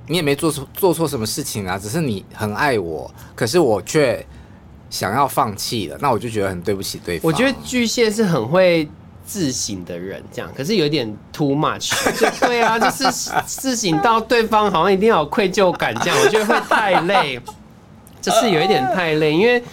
[0.07, 4.25] 你也没做错做错什么事情啊，只是你很爱我，可是我却
[4.89, 7.31] 想要放弃了，那我就觉得很对不起对方。
[7.31, 8.87] 我觉得巨蟹是很会
[9.25, 13.03] 自省的人，这样可是有点 too much， 就对啊，就是
[13.45, 17.39] 自省到对方好像一定要有愧疚感，这样我觉得会太累，
[18.21, 19.63] 就是有一点太累，因为。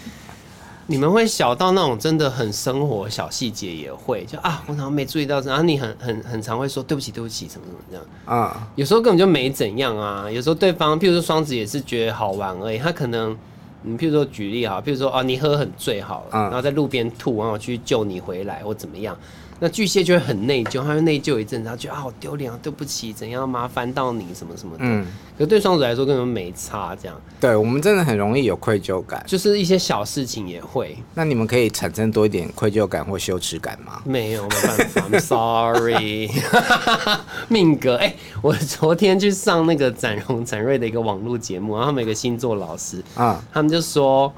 [0.92, 13.34] 你们会小到那种真的很生活小细节也会就啊，我好像没注意到，然后你很很很常会说对不起对不起什么什么这样啊，有时候根本就没怎样啊，有时候对方譬如说双子也是觉得好玩而已，他可能
[13.80, 19.16] 你譬如说举例哈，譬如说啊你喝很醉好了，然后在路边吐，然后我去救你回来或怎么样。
[19.64, 24.82] 那巨蟹就会很内疚，他会内疚一阵子，他觉得啊好丢脸啊，对不起，怎样麻烦到你什么什么的。
[24.84, 25.06] 嗯，
[25.38, 27.16] 可是对双子来说根本没差，这样。
[27.40, 30.96] 对我们真的很容易有愧疚感，就是一些小事情也会。
[31.14, 34.02] 那你们可以产生多一点愧疚感或羞耻感吗？
[34.04, 36.28] 没有，没办法，I'm sorry。
[37.46, 44.32] 命格，哎、欸，我昨天去上那个展荣展瑞的一个网络节目，然后他们有个星座老师啊，他们就说，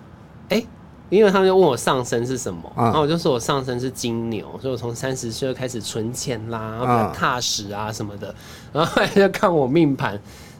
[0.50, 0.66] 哎、欸。
[1.10, 8.34] 因为他们就问我上身是什么，然后我就说我上身是金牛，所以我从三十岁就开始存钱啦，踏实啊什么的。
[8.72, 10.12] 然后后来就看我命盘，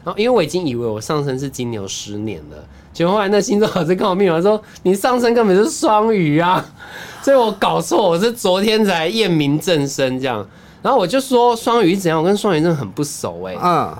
[0.03, 2.57] 然后因为我已经以为我上身是金牛十年了，
[2.93, 6.63] 结果后来那星座老师看我命盘说，你上身根本是双鱼啊，
[7.23, 10.47] 所以我搞错，我是昨天才验明正身这样。
[10.81, 13.55] 然后我就说双鱼怎样，我跟双鱼真的很不熟哎、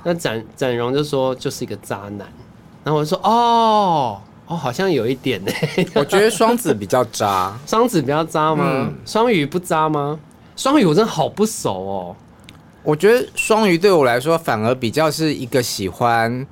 [0.05, 2.27] 那展展荣就说就是一个渣男，
[2.83, 4.21] 然后我就说哦。
[4.47, 5.51] 哦，好像有一点呢。
[5.95, 8.89] 我觉得双子比较渣，双子比较渣吗？
[9.05, 10.19] 双、嗯、鱼不渣吗？
[10.55, 12.15] 双鱼我真的好不熟哦。
[12.83, 16.45] 我觉得双鱼对我来说反而比较是一个喜欢，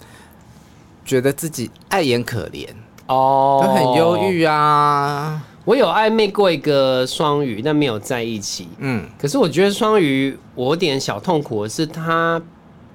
[1.06, 2.68] 觉得自己爱眼可怜
[3.08, 5.44] 哦，都很忧郁啊。
[5.66, 8.68] 我有暧昧过一个双鱼，但没有在一起。
[8.80, 12.42] 嗯，可是我觉得双鱼我有点小痛苦的是，他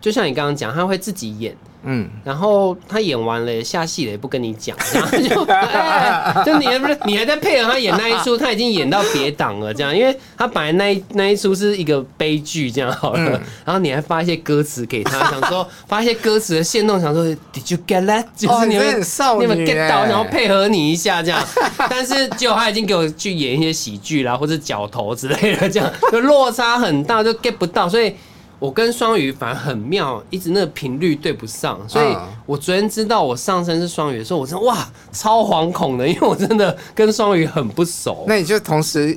[0.00, 1.56] 就像你刚刚讲，他会自己演。
[1.84, 18.24] 嗯，然后他演完了下戏了也不跟你讲，然后就哎，就你还不是你还在配合他演那一出，他已经演到别档了这样，因为他本来那一那一出是一个悲剧这样好了，嗯、然后你还发一些歌词给他，想说发一些歌词的线动，想说 Did you get that？
[18.36, 21.40] 就是你们、哦、你，你们 get 到，然后配合你一下这样，
[21.88, 28.12] 但是结果他已经给我去演一些喜剧啦，或者角头之类的这样，就落差很大，就 get 不到，所以。
[28.58, 38.24] 我跟双鱼反而很妙，一直那个频率对不上，所以我昨天知道我上身是双鱼的时候，我说哇，超惶恐的，因为我真的跟双鱼很不熟。
[38.26, 39.16] 那你就同时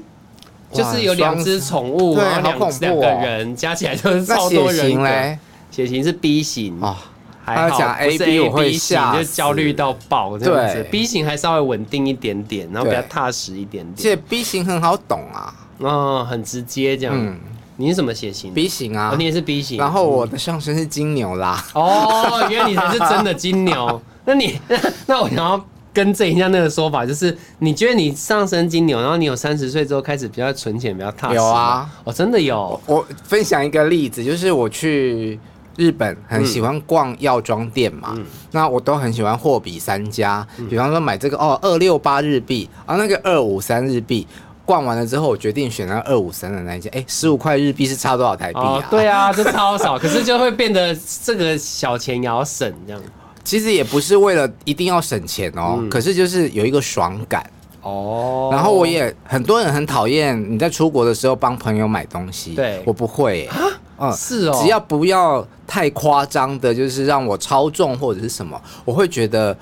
[0.71, 5.03] 就是有两只宠物，然后两两个人加起来就是超多人。
[5.03, 5.39] 嘞？
[5.71, 6.95] 血型是 B 型哦，
[7.43, 10.83] 还好不是 A B 型，就焦虑到爆这样子。
[10.91, 13.95] B 型还稍微稳定一点点，然后比较踏实一点点。
[13.95, 17.39] 而且 B 型很好懂啊，嗯，很直接这样。
[17.81, 19.77] 你是什么血型？B 型啊，哦，你也是 B 型。
[19.79, 21.65] 然后我的上身是金牛啦。
[21.73, 23.99] 哦，原来你才是真的金牛。
[24.23, 24.59] 那你
[25.07, 25.59] 那，我想要
[25.91, 31.35] 更正一下那个说法，就是你觉得你上升金牛，然后你有三十岁之后开始比较存钱，比较踏实。
[31.35, 32.79] 有啊，哦，真的有。
[32.85, 35.39] 我分享一个例子，就是我去
[35.75, 44.27] 日本很喜欢逛药妆店嘛，嗯、那我都很喜欢货比三家，嗯、比方说买这个哦，二六八日币，啊那个二五三日币。
[44.65, 46.91] 逛完了之后，我决定选那二五三的那一件。
[46.95, 48.77] 哎，十五块日币是差多少台币啊？
[48.77, 53.01] 哦，对啊，就超少，可是就会变得这个小钱也要省这样。
[53.43, 57.43] 其实也不是为了一定要省钱哦，嗯、可是就是有一个爽感
[57.81, 58.49] 哦。
[58.51, 63.57] 然后我也很多人很讨厌你在出国的时候帮朋友买东西，对，我不会啊，
[63.97, 69.57] 嗯，是哦，只要不要太夸张的，就是让我超重或者是什么，我会觉得。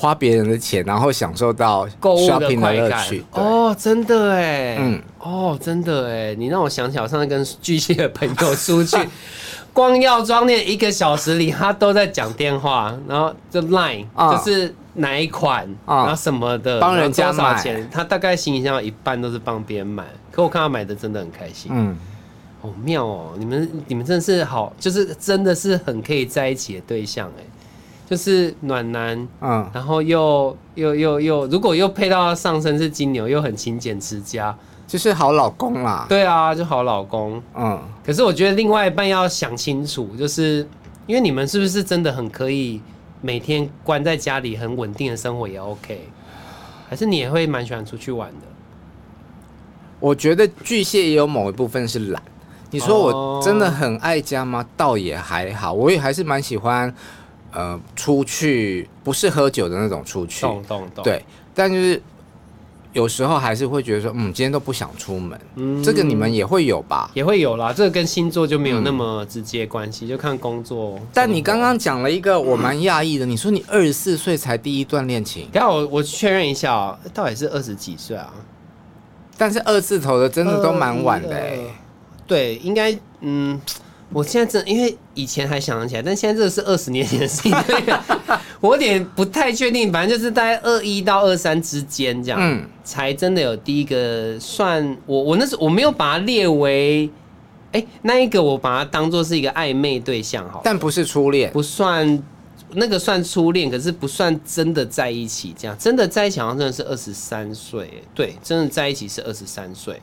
[0.00, 3.06] 花别人的钱，然后享受到购物的快感。
[3.06, 3.22] 对。
[3.32, 8.96] 哦，真的哎，嗯，哦，真的哎，你让我想起我上次跟巨蟹的朋友出去，
[9.74, 21.94] 光药妆店一个小时里，他都在讲电话，然后就 line、哦、就是哪一款，啊、然后什么的，帮人家多少钱，他大概行李箱一半都是帮别人买，可我看他买的真的很开心，嗯，
[22.62, 27.44] 好妙哦，你们你们真的是好，就是真的是很可以在一起的对象哎。
[28.10, 34.52] 就是暖男，嗯，然后又又又又，如果又配到上身是金牛，又很勤俭持家，
[34.84, 36.06] 就是好老公啦。
[36.08, 37.80] 对啊，就好老公，嗯。
[38.04, 40.66] 可是我觉得另外一半要想清楚，就是
[41.06, 42.80] 因为你们是不是真的很可以
[43.20, 46.08] 每天关在家里很稳定的生活也 OK，
[46.88, 48.46] 还是你也会蛮喜欢出去玩的？
[50.00, 52.20] 我觉得巨蟹也有某一部分是懒。
[52.72, 54.66] 你说我真的很爱家吗？
[54.76, 56.92] 倒也还好，我也还是蛮喜欢。
[57.52, 61.02] 呃，出去不是喝酒的那种出去，懂懂懂。
[61.02, 62.00] 对，但就是
[62.92, 65.40] 有时候还是会觉得说，嗯，今天都不想出门。
[65.56, 67.10] 嗯，这个你们也会有吧？
[67.14, 67.72] 也会有啦。
[67.72, 70.98] 这个跟星座就没有那么直接关系，嗯、就看工作。
[71.12, 78.32] 但你刚刚讲了一个我蛮讶异的，嗯、你说你二十四岁才第一段恋情，等下我我确认一下啊，到底是二十几岁啊？
[79.36, 81.74] 但是二字头的真的都蛮晚的哎、欸。
[82.26, 83.60] 对，应该嗯。
[84.12, 87.52] 我现在真因为以前还想得起来，但现在这个是二十年前的事情，
[88.60, 89.92] 我有点不太确定。
[89.92, 97.08] 反正就是大概二一到二三之间这样，嗯，才真的有第一个算我我那时候我没有把它列为，
[97.70, 102.20] 哎、欸，那一个我把它当做是一个暧昧对象好，但不是初恋，不算
[102.72, 110.00] 那个算初恋，可是不算真的在一起这样，真的在一起好像真的是二十三岁，对，真的在一起是二十三岁，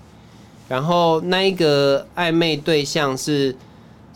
[0.70, 3.54] 然后那一个暧昧对象是。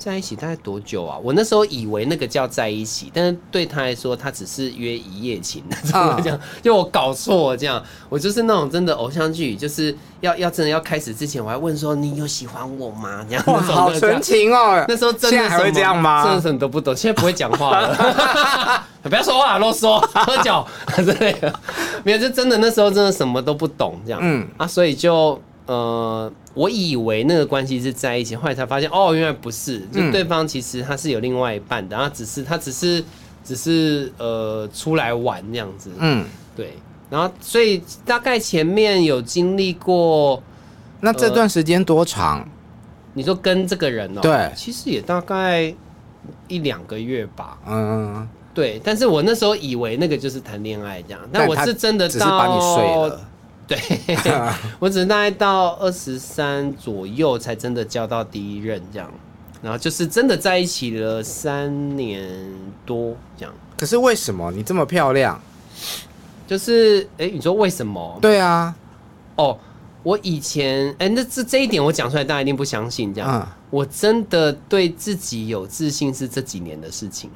[0.01, 1.17] 在一起大概多久啊？
[1.23, 7.81] 我那时候以为那个叫在一起，但是对他来说，他只是约一夜情那种这样，就我搞错了这样。
[8.09, 13.25] 我就是那种真的偶像剧，就是要要真的要开始之前，我还问说你有喜欢我吗？
[13.29, 14.83] 这样，好纯情哦。
[14.87, 16.23] 那时候真的还会这样吗？
[16.25, 18.83] 真的什么都不懂，现在不会讲话了。
[19.03, 20.65] 不要说话啰嗦，喝酒
[20.97, 21.53] 之类的，
[22.03, 24.19] 没有，就真的那时候真的什么都不懂这样。
[24.21, 26.31] 嗯啊，所以就呃。
[26.53, 33.01] 我以为那个关系是在一起，后来才发现哦，原来不是，就对方其实他是有另外一半的，然后只是他只是
[33.43, 36.73] 只是呃出来玩这样子，嗯，对，
[37.09, 40.43] 然后所以大概前面有经历过，
[40.99, 42.39] 那这段时间多长？
[42.39, 42.47] 呃，
[43.13, 45.73] 你说跟这个人哦，对，其实也大概
[46.49, 53.09] 一两个月吧，嗯，对，但是我那时候以为那个就是谈恋爱这样，但我是真的到。
[53.71, 54.17] 对，
[54.79, 59.09] 我只是大概到二十三左右才真的交到第一任这样，
[59.61, 62.21] 然后就是真的在一起了三年
[62.85, 63.53] 多这样。
[63.77, 65.41] 可是为什么你这么漂亮？
[66.45, 68.19] 就是哎，你说为什么？
[68.21, 68.75] 对啊，
[69.37, 69.57] 哦，
[70.03, 73.31] 我以前哎，那这这一点我讲出来，大家一定不相信这样。
[73.31, 77.29] 嗯，我真的对自己有自信是这几年的事情，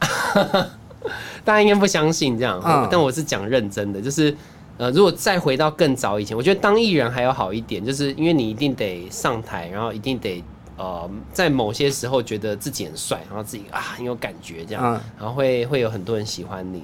[1.42, 2.60] 大家应该不相信这样。
[2.62, 4.36] 嗯，但我是讲认真的，就是。
[4.78, 10.42] 呃，如果再回到更早以前，我觉得当艺人还有好一点，就是因为你一定得上台，然后一定得
[10.76, 16.82] 呃，在某些时候觉得自己很帅，然后自己啊很有感觉这样，然后会会有很多人喜欢你。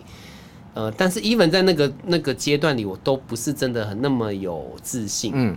[0.75, 5.33] 呃，但是 even 在那个那个阶段里，我都不是真的很那么有自信。
[5.35, 5.57] 嗯。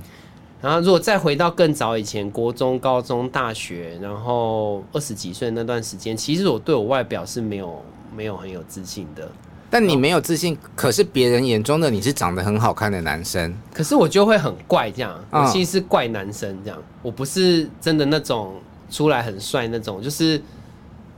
[0.61, 7.81] 然后如果再回到更早以前，国中、高中、大学，然后二十几岁那段时间，其实我对我外表是没有
[8.15, 9.29] 没有很有自信的。
[9.69, 18.53] 但你没有自信，哦、可是别人眼中的你是长得很好看的男生，可是我就会很怪这样，我其实是怪男生这样，我不是真的那种
[18.89, 20.41] 出来很帅那种，就是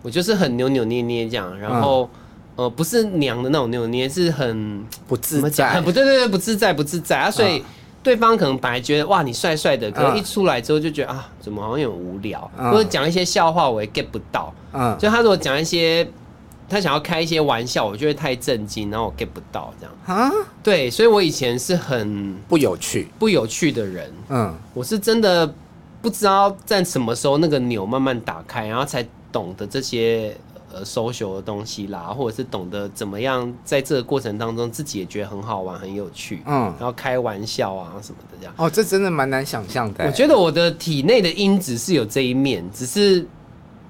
[0.01, 2.09] 我就是很扭扭捏捏这样，然后、
[2.55, 7.61] 嗯、呃不是娘的那种扭扭捏捏，是很不自在，很不对对对，不自在不自在啊，所以
[8.01, 16.09] 对方可能本来觉得哇你帅帅的，可是一出来之后就觉得啊怎么好像有点无聊，嗯、或者讲一些笑话我也 get 不到，嗯，就他如果讲一些。
[16.69, 20.31] 他想要开一些玩笑，我就会太震惊，然后我 get 不到这样啊。
[20.61, 24.11] 对，所以我以前是很不有趣、不有趣的人。
[24.27, 25.49] 嗯，我是真的
[26.01, 30.35] 不知道在什么时候那个钮慢慢打开，然后才懂得这些
[30.73, 38.53] 呃 social 的东西啦，或者是懂得怎么样在这个过程当中自己也觉得很好玩、很有趣，嗯，然后开玩笑啊什么的这样。
[38.57, 40.05] 哦，这真的蛮难想象的。
[40.05, 43.25] 我觉得我的体内的因子是有这一面，只是。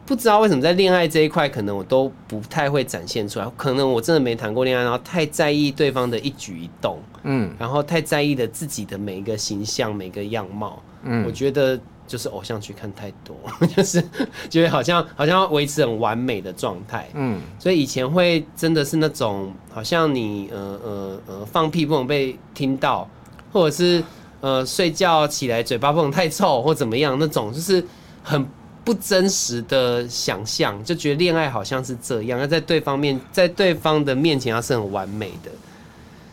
[0.08, 3.52] 不知道为什么在恋爱这一块，可能我都不太会展现出来。
[3.58, 11.78] 可能我真的没谈过恋爱，然后太在意对方的一举一动，嗯，然后太在意的自己的每一个形象、每个样貌，嗯，我觉得
[12.08, 13.36] 就是偶像剧看太多，
[13.76, 14.02] 就是
[14.50, 23.06] 觉得好像好像要维持很完美的状态，嗯，所以以前会真的是那种好像你呃呃呃放屁不能被听到，
[23.52, 24.02] 或者是
[24.40, 27.86] 呃睡觉起来嘴巴不能太臭或怎么样那种，就是
[28.24, 28.48] 很。
[28.88, 35.52] 不真实的想象，就觉得恋爱好像是这样，要在对方面，在对方的面前要是很完美的。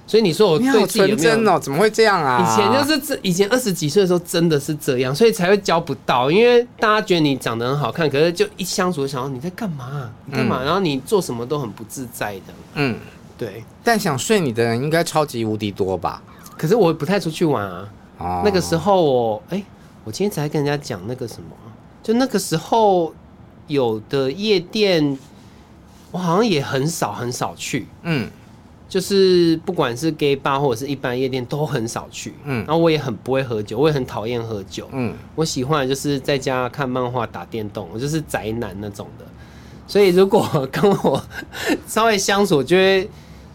[0.07, 1.17] 所以你说我对自己有没有？
[1.17, 1.59] 真哦？
[1.59, 2.41] 怎么会这样啊？
[2.41, 10.09] 以前就是这，以前二十几岁的时候真的是这样，所以才会交不到，因为大家觉得你长得很好看，可是就一相处就想到你在干嘛？
[10.27, 10.63] 你干嘛？
[10.63, 12.55] 然后你做什么都很不自在的。
[12.75, 12.97] 嗯，
[13.37, 13.65] 对。
[13.83, 16.23] 但想睡你的人应该超级无敌多吧？
[16.57, 17.89] 可是我不太出去玩啊。
[18.19, 18.43] 哦。
[18.45, 19.61] 那个时候我，哎，
[20.05, 21.49] 我今天才跟人家讲那个什么。
[22.05, 23.13] 就那个时候，
[23.67, 25.19] 有的夜店，
[26.13, 27.87] 我好像也很少很少去。
[28.03, 28.29] 嗯，
[28.89, 32.35] 就是不管是 gay bar 或者是一般夜店，都很少去。
[32.45, 34.87] 嗯，然后我也很不会喝酒，我也很讨厌喝酒。
[34.93, 39.25] 嗯，我喜欢的就是在家看漫画、打电动，我就是宅男那种的。
[39.89, 41.21] 所以如果跟我
[41.89, 43.09] 稍微相处，就会。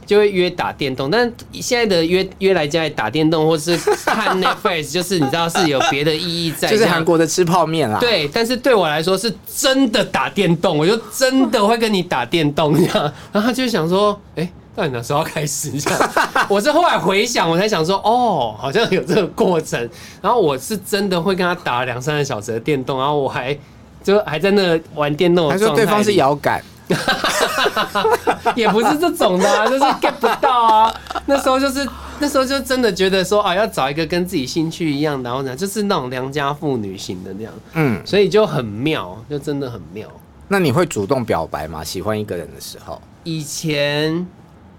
[0.10, 7.99] 就会约打电动，但现在的约约来家里打电动，或是看 Netflix，就是你知道是有别的意义在，就是韩国的吃泡面啦。
[7.99, 13.14] 对，但是对我来说是真的打电动，我就真的会跟你打电动这样。
[13.32, 15.70] 然后他就想说，哎、欸，到底哪时候要开始？
[15.80, 15.99] 这样，
[16.49, 19.80] 我是后来回想，我才想说，哦，好像有这个过程。
[20.24, 23.55] 然后我是真的会跟他打两三个小时的电动，然后我还
[24.03, 26.60] 就还在那玩电动，还说对方是摇杆。
[28.55, 30.93] 也不是这种的啊， 就是 get 不到啊。
[31.25, 31.87] 那时候就是
[32.19, 37.53] 那时候就真的觉得说啊，要找一个跟自己兴趣一样，然后呢，就是那种良家妇女型的那样。
[37.73, 40.07] 嗯，所以就很妙，就真的很妙。
[40.47, 41.83] 那你会主动表白吗？
[41.83, 42.99] 喜欢一个人的时候？
[43.23, 44.25] 以前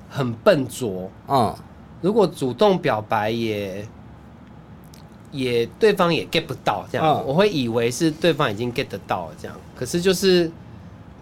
[0.09, 1.09] 很笨拙。
[1.29, 1.55] 嗯，
[2.01, 3.87] 如果主动表白也
[5.31, 10.51] 也对方也 get 不到这样，嗯，我会以为是对方已经 get 得到了这样，可是就是。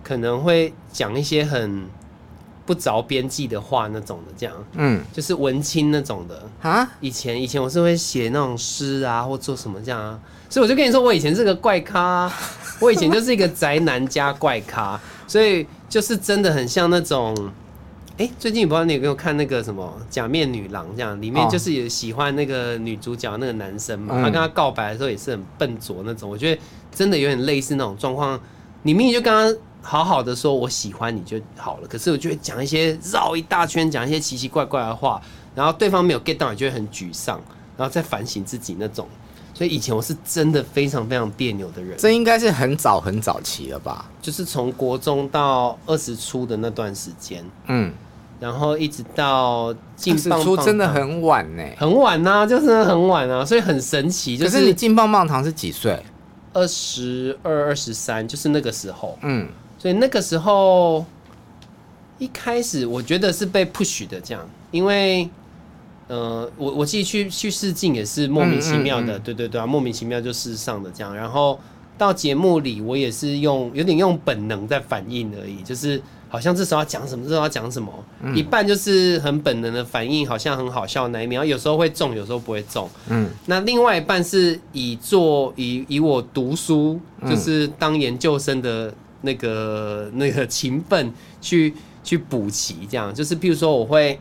[0.03, 1.87] 可能会讲一些很
[2.67, 6.43] 不着边际的话，那种的，这样，嗯，就是文青那种的。
[6.61, 6.87] 啊。
[7.01, 10.21] 以前以前我是会写那种诗啊，或做什么这样啊，
[10.51, 12.33] 所以我就跟你说，我以前是个怪咖啊，
[12.81, 17.35] 我以前就是一个宅男加怪咖，所以就是真的很像那种，
[18.19, 26.61] 哎，最近不知道你有没有看那个什么《假面女郎》这样，里面就是有喜欢那个女主角那个男生嘛，他跟他告白的时候也是很笨拙那种，我觉得
[26.95, 28.39] 真的有点类似那种状况，
[28.83, 29.57] 你明明就刚刚。
[29.81, 31.89] 好好的说，我喜欢你就好了。
[31.89, 35.21] 可是我就会讲一些绕一大圈，讲一些奇奇怪怪的话，
[35.55, 37.41] 然后对方没有 get 到，你就会很沮丧，
[37.77, 39.09] 然后再反省自己那种。
[39.55, 41.97] 所以以前我是真的非常非常别扭的人。
[41.99, 44.09] 这应该是很早很早期了吧？
[44.21, 47.93] 就是从国中到二十出的那段时间，嗯，
[48.39, 54.37] 然后一直到进棒棒堂，真的很晚呢，很晚呐、啊，就是很晚啊，所以很神奇。
[54.37, 56.01] 就是、可是你进棒棒糖是几岁？
[56.53, 59.49] 二十二、二十三，就是那个时候，嗯。
[59.79, 61.07] 所以那个时候，
[62.19, 65.29] 一开始我觉得是被 push 的这样，因为，
[66.09, 71.59] 呃，我我自己去去试镜也是莫名其妙的，对对对啊，莫名其妙就试上的这样，然后
[71.97, 76.03] 到节目里我也是用有点用本能在反应而已，就是。
[76.31, 82.87] 好像这时候要讲什么，这时候要讲什么，嗯，一半就是很本能的反应，好像很好笑那一面，然后有时候会中，有时候不会中。
[83.09, 88.93] 嗯，那另外一半是以做以以我读书，就是当研究生的
[89.23, 93.15] 那个那个勤奋去去补齐，这样。
[93.15, 94.19] 就是，譬如说我会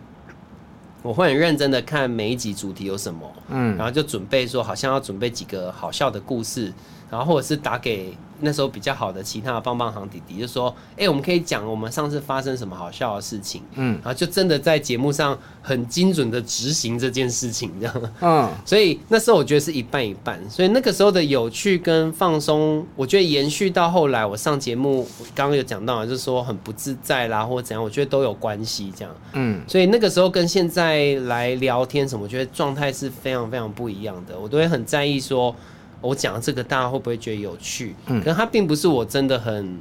[1.04, 6.74] 我会很认真的看每一集主题有什么，嗯，然后就准备说，好像要准备几个好笑的故事，
[7.10, 8.14] 然后或者是打给。
[8.40, 18.02] 那时候比较好的其他的棒棒糖弟弟就说：“哎、欸，我们可以讲我们上次发生什么好笑的事情。”嗯，然后就真的在节目上很精准的执行这件事情，这样。
[18.22, 20.40] 嗯， 所以那时候我觉得是一半一半。
[20.52, 28.94] 所以那个时候的有趣跟放松，我觉得延续到后来我上节目，刚刚有讲到，就是说很不自在啦，或者怎样，我觉得都有关系。
[28.96, 34.38] 这样，嗯，所以那个时候跟现在来聊天什么，我觉得状态是非常非常不一样的。
[34.40, 35.56] 我都会很在意说。
[36.02, 37.96] 我讲这个，大家会不会觉得有趣？
[38.06, 39.80] 嗯，可是它并不是我真的很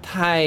[0.00, 0.46] 太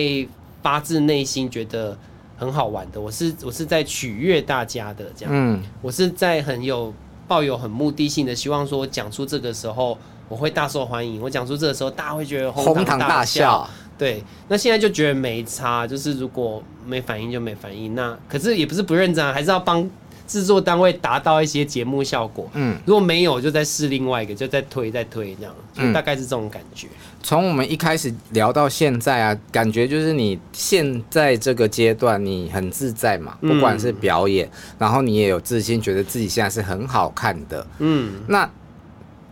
[0.61, 1.97] 发自内心觉得
[2.37, 2.99] 很好玩的。
[2.99, 5.31] 我是我是在取悦大家的，这样。
[5.33, 6.93] 嗯，我是在很有
[7.27, 9.97] 抱有很目的性的，希望说我讲出这个时候
[10.27, 11.21] 我会大受欢迎。
[11.21, 13.69] 我讲出这个时候，大家会觉得哄堂大笑。
[13.97, 19.87] 对，那现在就觉得没差，就是如果没反应就没反应，那可是也不是不认真，还是要帮。
[20.27, 26.87] 制作单位达到一些节目效果，嗯，如果没有，就再试另外一个，就再推再推这样，就大概是这种感觉。
[27.21, 38.21] 从、嗯、我们一开始聊到现在啊，感觉就是你现在这个阶段你很自在嘛，不管是表演，嗯、然后你也有自信，觉得自己现在是很好看的，嗯。
[38.27, 38.49] 那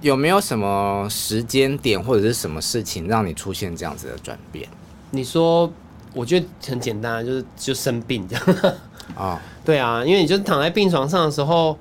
[0.02, 4.68] 有没有什么时间点或者是什么事情让你出现这样子的转变？
[5.12, 5.72] 你说，
[6.14, 8.46] 我觉得很简单，就是就生病这样
[9.16, 9.16] 啊。
[9.16, 11.78] 哦对啊，因为你就躺在病床上的时候，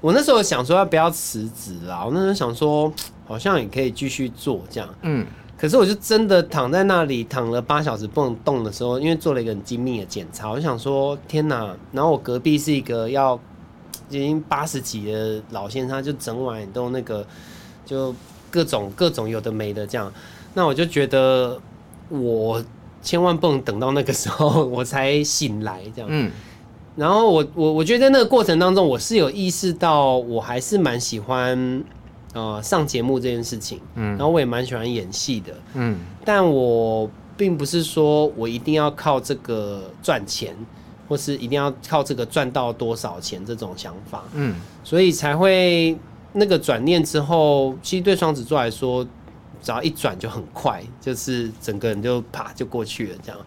[0.00, 2.04] 我那时候想说要不要辞职啦。
[2.04, 2.92] 我那时候想说，
[3.26, 4.88] 好像也可以继续做这样。
[5.02, 5.26] 嗯。
[5.56, 11.76] 可是我就真的躺在那里躺了八小时不能动的时候，因为做了一个很精密的检查，我就想说天哪！
[11.92, 13.38] 然后我隔壁是一个要
[14.08, 17.26] 已经八十几的老先生，他就整晚都那个
[17.84, 18.14] 就
[18.50, 20.10] 各种各种有的没的这样。
[20.54, 21.60] 那我就觉得
[22.08, 22.64] 我
[23.02, 26.08] 千万不能等到那个时候 我才醒来这样。
[26.10, 26.32] 嗯。
[26.96, 31.84] 然后我我我觉得在那个过程当中，我是有意识到我还是蛮喜欢
[32.34, 40.54] 呃上节目这件事情，嗯，然后我也蛮喜欢演戏的，嗯，但我并不是说我一定要靠这个赚钱，
[41.08, 45.96] 或是一定要靠这个赚到多少钱这种想法，嗯，所以才会
[46.32, 49.04] 那个转念之后，其实对双子座来说，
[49.62, 53.40] 只要一转就很快，就是整个人就啪就过去了这样。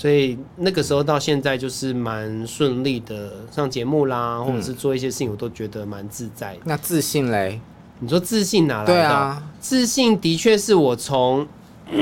[0.00, 6.60] 所以那个时候到现在就是蛮顺利的上节目啦，或者是做一些事情，我都觉得蛮自在的。
[6.64, 7.60] 那自信嘞？
[7.98, 8.94] 你说自信哪来的？
[8.94, 11.46] 对啊，自信的确是我从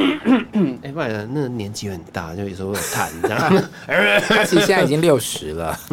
[0.81, 3.65] 哎，不然那个年纪很大，就有时候会有痰，这样。
[4.29, 5.77] 他其实现在已经六十了。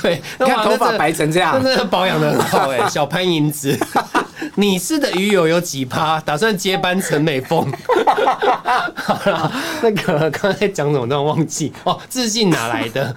[0.00, 3.76] 对，你看头发白成这样，真的保养的很好哎，小潘迎紫。
[4.56, 6.20] 你是的鱼友有几趴？
[6.20, 7.70] 打算接班陈美凤？
[8.94, 11.98] 好了，那个刚才讲什么都忘记哦。
[12.08, 13.14] 自信哪来的？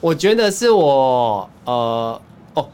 [0.00, 2.20] 我觉得是我呃
[2.54, 2.68] 哦，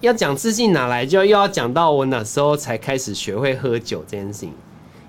[0.00, 4.52] 要讲自信哪来，就又要讲到我哪时候才开始学会喝酒这件事情，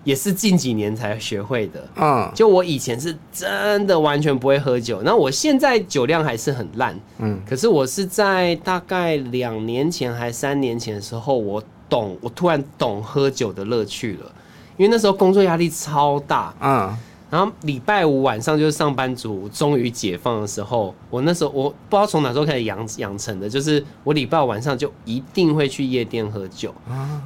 [0.04, 1.88] 也是近几年才学会的。
[1.98, 6.98] 嗯，就我以前是真的完全不会喝酒，那我现在酒量还是很烂。
[7.20, 11.62] 嗯，可是我是在大概两年前还三年前的时候，我。
[11.92, 14.32] 懂，我突然懂喝酒的乐趣了，
[14.78, 16.98] 因为那时候工作压力超大，嗯。
[17.32, 26.76] 然后礼拜五晚上就是上班族终于解放的时候，我那时候我不知道从哪时候开始养养成的，就是我礼拜五晚上就一定会去夜店喝酒，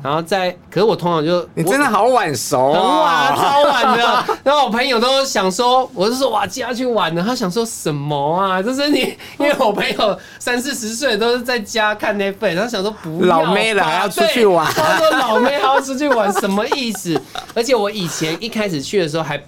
[0.03, 4.25] 然后在，可是我通常就你真的好晚熟啊，很晚，超晚的。
[4.43, 8.61] 然后我朋友都想说，我是说哇，接下去玩了，他想说什么啊？
[8.61, 8.99] 就是你，
[9.39, 17.19] 因为我朋友三四十岁都是在家看 Netflix，然后想说不要老妹了还要出去玩，他说老妹还要出去玩什么意思？
[17.55, 19.41] 而且我以前一开始去的时候还。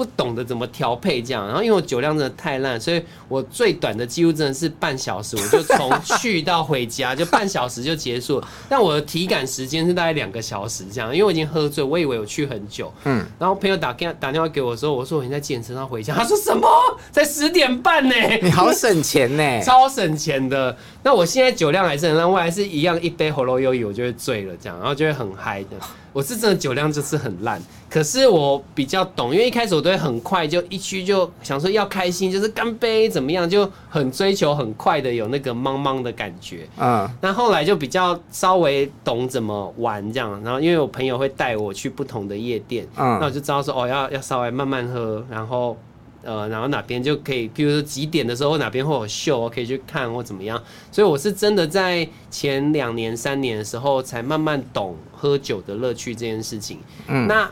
[0.00, 8.42] 不懂得怎么调配这样，然后因为我酒量真的太烂，所以我最短的记录真的是半小时，我就从去到回家 就半小时就结束。
[8.66, 12.90] 但我的体感时间是大概两个小时这样，因为我已经喝醉，我以为我去很久。
[13.04, 16.14] 嗯，然后朋友打电打电话给我说，我说我已经在健身，上回家。
[16.14, 16.66] 他说什么？
[17.12, 18.14] 才十点半呢？
[18.40, 20.74] 你好省钱呢， 超省钱的。
[21.02, 25.76] 那我现在酒量还是很烂，我还是一样一杯喉咙优饮我就会醉了这样，然后就会很嗨的。
[26.12, 36.68] 我是真的酒量就是很烂，可是我比较懂，因为一开始我都会很快就一去就想说要开心，就是干杯怎么样，就很追求很快的有那个茫茫的感觉。
[36.78, 45.76] 嗯，那后来就比较稍微懂怎么玩这样，然后因为我朋友会带我去不同的夜店，嗯，那我就知道说哦要要稍微慢慢喝，然后。
[46.22, 50.62] 呃，然后哪边就可以，譬如说几点的时候哪边会有秀，可以去看或怎么样。
[50.92, 56.78] 所以我是真的在前两年、三年的时候，才慢慢懂喝酒的乐趣这件事情。
[57.08, 57.50] 嗯，那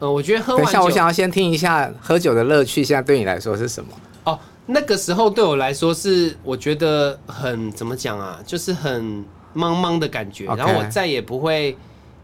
[0.00, 3.90] 呃，我觉得喝完酒，等一下，我想要先听一下喝酒的乐趣，现在对你来说是什么？
[4.24, 4.36] 哦，
[4.66, 9.24] 那个时候对我来说是我觉得很怎么讲啊，就是很
[9.54, 10.56] 茫茫的感觉，Okay.
[10.56, 11.76] 然后我再也不会。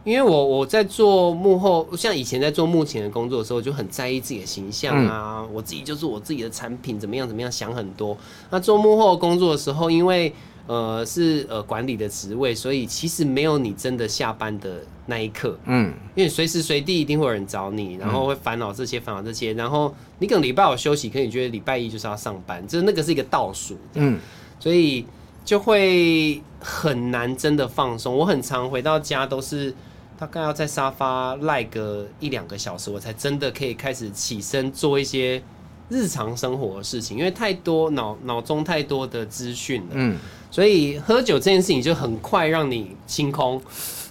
[0.05, 5.39] 因为我我在做幕后，像以前在做幕前的工作的时候，就很在意自己的形象啊。
[5.41, 8.17] 嗯、我自己就是我自己的产品怎么样怎么样，想很多。
[8.51, 10.33] 那做幕后工作的时候，因为
[10.67, 15.59] 呃是呃管理的职位，所以其实没有你真的下班的那一刻。
[15.65, 23.77] 嗯，因为随时随地一定会有人找你，然后会烦恼这些烦恼这些，然后你可能礼拜五休息，可你觉得礼拜一就是要上班，就是那个是一个倒数。
[23.95, 24.19] 嗯，
[24.61, 25.07] 所以
[25.45, 28.17] 就会很难真的放松。
[28.17, 29.75] 我很常回到家都是。
[30.19, 35.43] 大概要在沙发赖个一两个小时，我才真的可以开始起身做一些
[35.91, 39.89] 日常生活的事情，因为太多脑脑中太多的资讯了。
[39.93, 40.17] 嗯，
[40.51, 43.61] 所以喝酒这件事情就很快让你清空，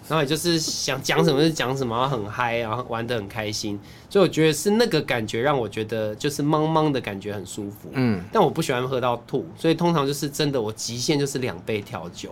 [0.08, 3.80] 然后也就是想讲什么就讲什么，然后很嗨，然后玩得很开心。
[4.10, 7.90] 所以我觉得是那个感觉让我觉得就是茫茫的感觉很舒服。
[7.94, 12.30] 嗯，但我不喜欢喝到吐，所以通常就是真的我极限就是两杯调酒。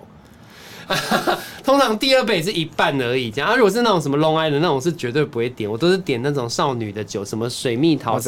[1.63, 3.49] 通常第二杯是一半而已，这样。
[3.49, 8.19] 啊、如果是那种什么 Long Island 的那种，是绝对不会点，我都是点那种少女的酒，什么水蜜桃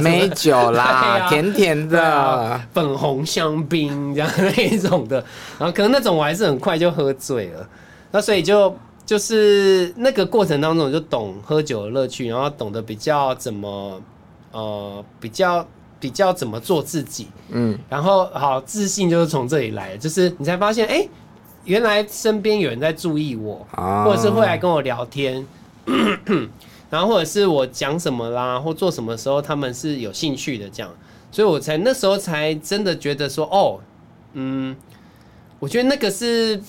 [0.00, 0.82] 美酒啦，
[1.22, 5.22] 啊、甜甜的、啊、粉红香槟这样那一种的。
[5.58, 7.68] 然后可能那种我还是很快就喝醉了。
[8.12, 14.00] 那所以就就是那个过程当中，我就懂喝酒的乐趣，然后懂得比较怎么
[14.52, 15.66] 呃比较
[16.00, 17.28] 比较怎么做自己。
[17.50, 20.94] 嗯，然后好自信就是从这里来，就是你才发现哎。
[20.94, 21.08] 欸
[21.64, 23.66] 原来身边有人在注意我，
[24.04, 25.46] 或者是会来跟我聊天，
[26.90, 30.90] 然后或者是我讲什么啦，或做什么时候他们是有兴趣的这样，
[31.30, 33.78] 所以我才那时候才真的觉得说，哦，
[34.32, 34.74] 嗯，
[35.58, 36.60] 我觉得那个是，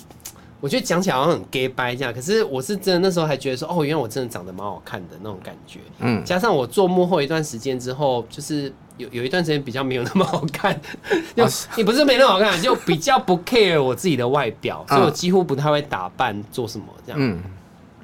[0.59, 8.73] 我觉得讲起来好像很 gay 掰这样，可是我是真的那时候还觉得说，哦，原来我真的长得蛮好看的那种感觉，嗯，加上我做幕后一段时间之后，就是。
[8.97, 10.79] 有有一段时间比较没有那么好看，
[11.35, 11.43] 就
[11.75, 17.41] 你不是没那么好看，就比较不 care 我自己的外表，所以我几乎不太会打扮做什么这样，嗯，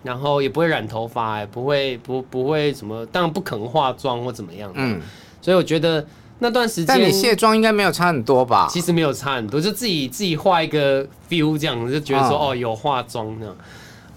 [0.03, 4.99] 然后也不会染头发，也不会不不会什么，当然不肯化妆或怎么样，嗯，
[5.41, 6.05] 所以我觉得
[6.39, 8.67] 那段时间，但你卸妆应该没有差很多吧？
[8.69, 13.55] 其实没有差很多，就自己自己画一个 feel 这样，就觉得说哦有化妆这样，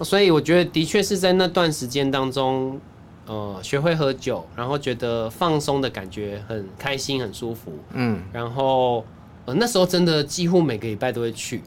[0.01, 2.79] 所以我觉得的确是在那段时间当中。
[3.27, 7.71] 呃，学会喝酒，然后觉得放松的感觉很开心，很舒服。
[7.93, 9.05] 嗯，然后
[9.45, 11.61] 呃那时候真的几乎每个礼拜都会去，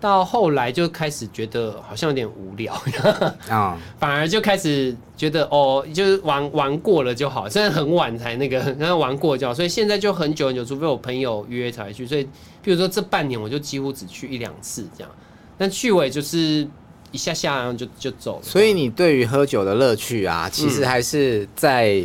[0.00, 2.74] 到后来就开始觉得好像有点无聊
[3.48, 12.06] 啊，反而就开始觉得哦，就是玩玩过了就好，现在很晚才那个， 然后玩过就好，所以现在就很久很久，除非我朋友约才去。
[12.06, 12.24] 所以，
[12.62, 15.10] 比如说这半年我就几乎只去一两次这样，
[15.56, 16.66] 但去尾就是。
[17.12, 22.02] 一下下然后就就走了，所以你对于喝酒的乐趣啊，其实还是在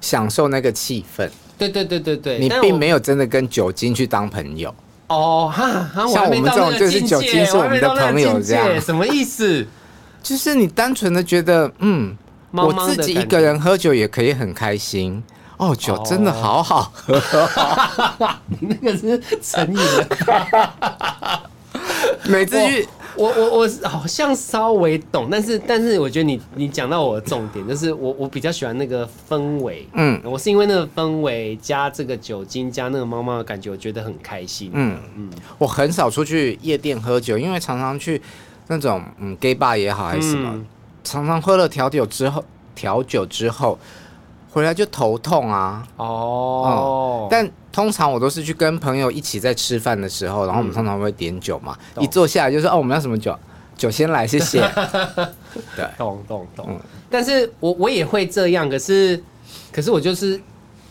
[0.00, 1.28] 享受那个气氛。
[1.58, 4.74] 对对对对对，你并没有真的跟酒精去当朋友。
[5.08, 9.66] 哦哈，像我们这种就是酒精是我们的朋友这样，什么意思？
[10.22, 12.16] 就是你单纯的觉得，嗯，
[12.50, 15.22] 我自己一个人喝酒也可以很开心。
[15.56, 17.18] 哦，酒真的好好喝。
[18.60, 21.50] 你那个是成瘾了。
[22.28, 22.86] 每次去。
[23.16, 34.98] 我我我好像稍微懂，但是但是我觉得你你讲到我的重点，就是我我比较喜欢那个氛围，嗯，我是因为那个氛围加这个酒精加那个猫猫的感觉，我觉得很开心，嗯。
[35.16, 35.30] 嗯。
[35.58, 38.20] 我很少出去夜店喝酒，因为常常去
[38.68, 40.66] 那种嗯 gay bar 也好还是什么，嗯、
[41.02, 42.44] 常常喝了调酒之后
[42.74, 43.78] 调酒之后
[44.56, 47.50] 回来就头痛啊，哦、嗯，但。
[47.76, 53.38] 通常我都是去跟朋友一起在吃饭的时候，然后我们通常会点酒嘛，嗯、一坐下来就说哦，我们要什么酒？
[53.76, 54.60] 酒先来，谢谢。
[55.76, 56.66] 对，懂懂懂。
[56.70, 56.80] 嗯、
[57.10, 59.22] 但是我我也会这样，可是
[59.70, 60.40] 可是我就是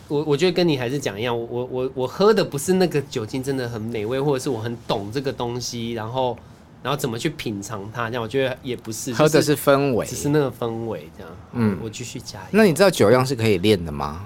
[0.06, 6.38] 我我觉得跟你还是讲一样，我我我喝的不是那个酒精真的很美味，或者是我很懂这个东西，然后
[6.86, 11.32] 然后怎么去品尝它，这样我觉得也不是，喝的是氛围，只是那个氛围这样。
[11.54, 12.38] 嗯，我继续加。
[12.52, 14.24] 那你知道酒量是可以练的吗？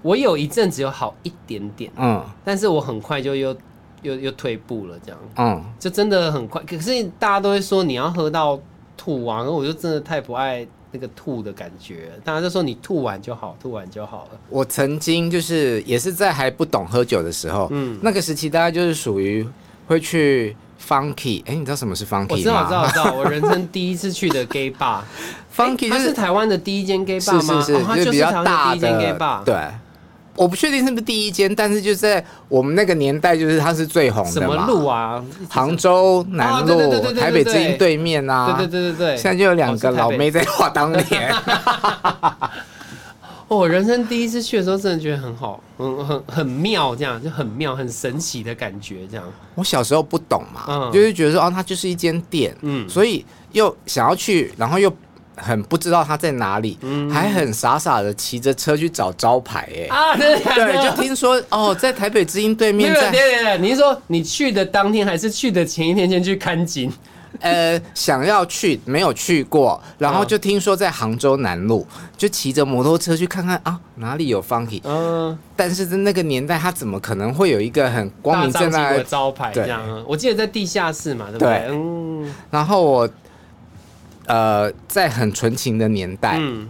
[0.00, 3.54] 我有一阵子有好一点点，嗯，但是我很快就又
[4.00, 6.62] 又又退步了，这样，嗯，就真的很快。
[6.62, 8.58] 可是大家都会说你要喝到
[8.96, 12.10] 吐完，我就真的太不爱那个吐的感觉。
[12.24, 14.40] 大家就说你吐完就好，吐完就好了。
[14.48, 19.46] 我曾经就是也是在还不懂喝酒的时候，嗯，那个时期大概就是属于
[19.86, 20.56] 会去
[20.86, 22.26] funky，哎、欸，你知道什么是 funky 吗？
[22.30, 23.12] 我知道，知道，知道。
[23.18, 27.60] 我人生第一次去的 gay bar，funky 就是、台湾的第一间 gay bar 吗？
[27.60, 29.56] 是是是，它就是台湾的第一间 gay bar，对。
[30.36, 34.46] 我不确定是不是第一间，但是就在我们那个年代，就是它是最红的嘛。
[34.46, 35.20] 什么路啊？
[35.48, 38.54] 杭州南路，台北之音对面啊。
[38.56, 39.16] 对对对对对。
[39.16, 41.34] 现在就有两个老妹在画当年。
[43.48, 49.24] 我人生第一次去的时候，真的觉得很好，很很很妙，这样就很妙，很神奇的感觉，这样。
[49.54, 54.92] 我小时候不懂嘛，就是觉得说哦，它就是一间店，嗯，所以又想要去，然后又。
[55.40, 63.08] 很不知道它在哪里，嗯、还很傻傻的骑着车去找招牌，哎啊，对，就听说哦，在台北之音对面在。
[63.12, 66.92] 对对对，你是说你去的当天，还是去的前一天先去看景？
[67.40, 74.80] 呃，想要去，没有去过，然后就听说在杭州南路，就骑着摩托车去看看啊，哪里有 Funky？
[74.84, 79.84] 嗯，但是在那个年代，他怎么可能会有一个很光明正大的招牌这样？
[79.86, 81.48] 对我记得在地下室嘛，对不对？
[81.48, 83.08] 对嗯，然后我。
[84.30, 86.68] 呃，在很纯情的年代，嗯，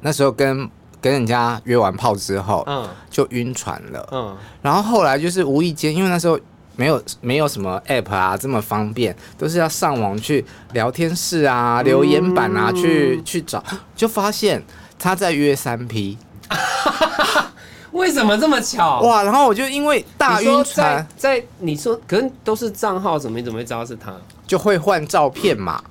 [0.00, 0.66] 那时候跟
[1.02, 6.40] 跟人家约完炮之后，嗯，就晕船了，嗯，然后后来就是无意间，因为那时候
[6.76, 13.62] 没有没有什么 app 啊这么方便，都是要上网去聊天室啊、留言板啊、嗯、去去找，
[13.94, 14.62] 就发现
[14.98, 16.18] 他在约三 P。
[17.92, 19.00] 为什么这么巧？
[19.02, 19.22] 哇！
[19.22, 24.10] 然后我就因为大晕船，在你说，可能都是账号，怎么你怎么会知道是他？
[24.46, 25.82] 就会换照片嘛，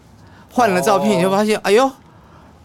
[0.50, 1.90] 换了照片你就发现，哎呦，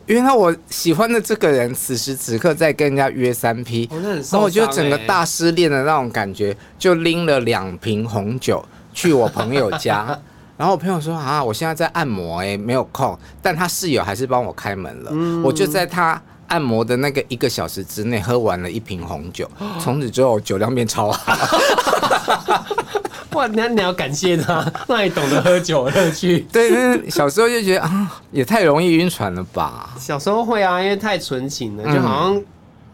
[0.07, 10.19] 原来我喜欢的这个人此时此刻在跟人家约三 P，然后我就整个大失恋的那种感觉，就拎了两瓶红酒去我朋友家，
[10.57, 16.21] 然后我朋友说啊，我现在在按摩，哎，没有空，但他室友还是帮我开门了，我就在他。
[16.49, 21.37] 按摩的那个一个小时之内喝完了一瓶红酒，从此之后酒量变超好。
[23.33, 26.41] 哇，那你要感谢他，那你懂得喝酒乐趣。
[26.51, 29.95] 对，小时候就觉得啊，也太容易晕船了吧。
[29.99, 32.43] 小时候会啊，因为太纯情了，就好像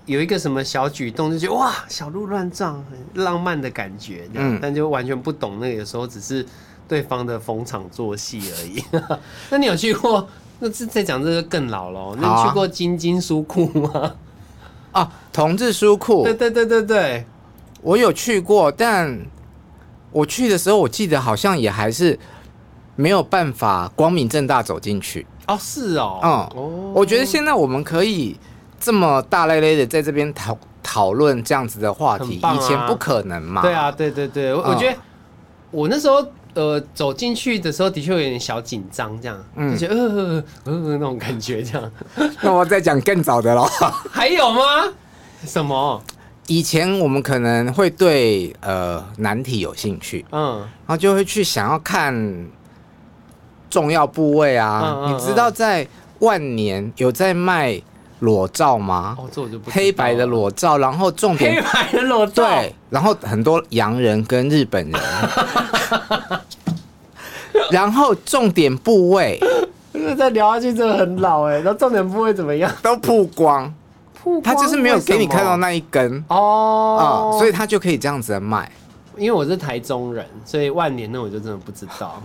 [0.07, 4.29] 有一个什么小举动，就觉得哇，小鹿乱撞，很浪漫的感觉。
[4.35, 6.45] 嗯，但就完全不懂那个，有时候只是
[6.89, 8.83] 对方的逢场作戏而已。
[9.49, 10.29] 那你有去过？
[10.65, 12.17] 那这再讲这个更老了。
[12.21, 14.15] 那你去过金金书库吗？
[14.93, 16.23] 啊，同志书库。
[16.23, 17.27] 对对对对对，
[17.81, 19.27] 我有去过，但
[20.13, 22.17] 我去的时候，我记得好像也还是
[22.95, 25.27] 没有办法光明正大走进去。
[25.49, 26.21] 哦，是哦。
[26.23, 28.39] 嗯，哦，我觉得现在我们可以
[28.79, 33.63] 这么大咧咧的在这边讨讨论这样子的话题，啊，以前不可能嘛。
[33.63, 34.97] 对啊，对对对，我，嗯，我觉得
[35.73, 36.25] 我那时候。
[36.55, 41.93] 呃，走进去的时候的确有点小紧张，这样，嗯，就呃呃呃那种感觉，这样。
[42.43, 43.65] 那我再讲更早的喽。
[44.13, 44.61] 还有吗？
[45.47, 46.03] 什么？
[46.49, 52.13] 以前我们可能会对呃难题有兴趣，嗯，然后就会去想要看
[53.71, 54.83] 重要部位啊。
[54.85, 55.87] 嗯嗯嗯，你知道在
[56.19, 57.81] 万年有在卖
[58.19, 59.17] 裸照吗？
[59.19, 59.71] 哦，这我就不。
[59.71, 65.01] 黑白的裸照，然后重点黑白的裸照，对，然后很多洋人跟日本人。
[67.71, 69.41] 然后重点部位，
[70.17, 71.59] 再聊下去真的很老哎。
[71.61, 72.71] 然后重点部位怎么样？
[72.83, 73.73] 都曝光，
[74.23, 78.71] 曝光，他就是没有给你看到那一根哦，嗯，所以他就可以这样子的卖。
[79.19, 82.23] 因为我是台中人，所以万年那我就真的不知道。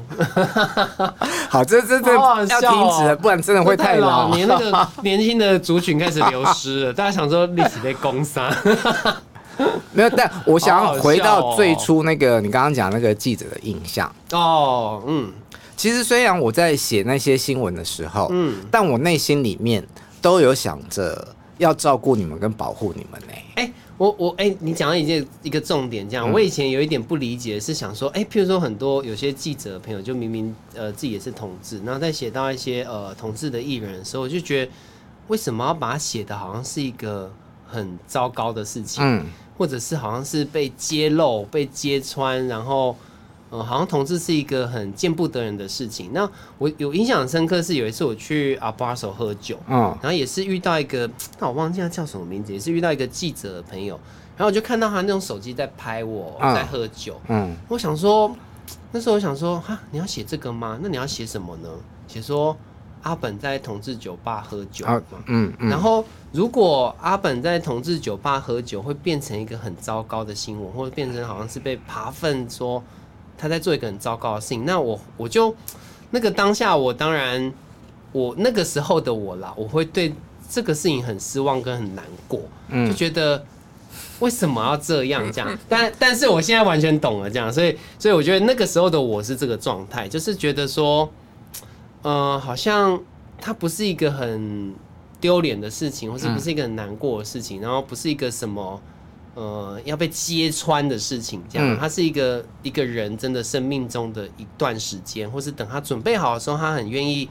[1.49, 4.33] 好，这这这要停止了，不然真的会太老。
[4.33, 8.49] 年那个 年轻的族群开始流失了，大家想说历史被攻杀。
[9.93, 15.31] 没有，但我想要回到最初那个你刚刚讲那个记者的印象哦，嗯，
[15.75, 19.85] 其实虽然我在写那些新闻的时候，嗯，但我内心里面
[20.21, 21.27] 都有想着
[21.57, 23.33] 要照顾你们跟保护你们呢。
[23.55, 34.71] 哎，我我哎，你讲到一件一个重点，这样，我以前有一点不理解，是想说，哎，譬如说很多有些记者朋友就明明呃自己也是同志，然后在写到一些呃同志的艺人的时候，我就觉得
[35.29, 37.31] 为什么要把它写的好像是一个
[37.65, 39.03] 很糟糕的事情？
[39.03, 39.25] 嗯。
[39.57, 42.95] 或者是好像是被揭露、被揭穿，然后，
[43.49, 46.11] 呃，好像同志是一个很见不得人的事情。
[46.13, 53.99] 那我有印象深刻是有一次我去阿巴索喝酒，嗯，然后也是遇到一个， 那我忘记他叫什么名字，也是遇到一个记者的朋友，
[54.35, 58.35] 然后我就看到他那种手机在拍我在喝酒，嗯，我想说，
[58.91, 60.77] 那时候我想说，哈，你要写这个吗？
[60.81, 61.69] 那你要写什么呢？
[62.07, 62.55] 写说。
[63.07, 64.85] 阿本在同志酒吧喝酒，
[65.27, 66.03] 嗯，嗯，然后
[66.33, 72.83] 如果阿本在同志酒吧喝酒，会变成一个很糟糕的新闻，或者变成好像是被扒粪说
[73.37, 75.55] 他在做一个很糟糕的事情，那我我就
[76.11, 77.49] 那个当下，我当然
[78.11, 80.13] 我那个时候的我啦，我会对
[80.49, 83.41] 这个事情很失望跟很难过，就觉得
[84.19, 85.57] 为什么要这样这样？
[85.69, 91.09] 但但是我现在完全懂了这样，所以所以我觉得那个时候的我是这个状态，就是觉得说。
[92.07, 92.97] 呃，好像
[93.37, 94.73] 它不是一个很
[95.19, 98.81] 丢脸的事情，或是不是一个很难过的事情，嗯、然后不是一个什么
[99.35, 107.27] 呃要被揭穿的事情，这样，嗯、它是一个一个人真的生命中的一段时间，或是等他准备好的时候，他很愿意，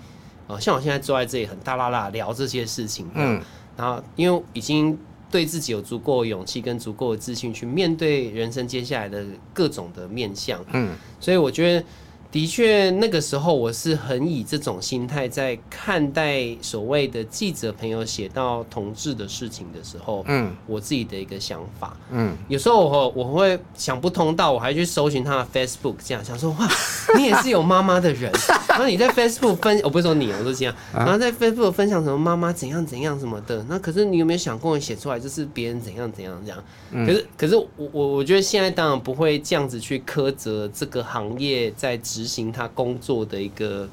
[0.46, 3.40] 呃，像我现在坐在这里很大啦啦聊这些事情，嗯，
[3.78, 4.98] 然后因为已经
[5.30, 9.24] 对自己有足够的勇气跟足够的自信去面对人生接下来的
[9.54, 11.82] 各种的面向，嗯，所以我觉得。
[12.30, 26.68] 的确，那个时候我是很以这种心态在看待所谓的记者朋友写到同志的事情的时候，嗯，我自己的一个想法，嗯，有时候我我会想不通到，我还去搜寻他的 Facebook，这样想说哇，
[27.16, 28.30] 你也是有妈妈的人，
[28.68, 37.06] 然后你在 Facebook 分，我不是说你，我说这样，然后在 Facebook 分享什么妈妈怎样怎样什么的，那可是你有没有想过，写出来就是别人怎样怎样这样？
[37.06, 42.26] 可是可是我我我觉得现在当然不会这样子去苛责这个行业在执。
[42.26, 43.88] 行他工作的一个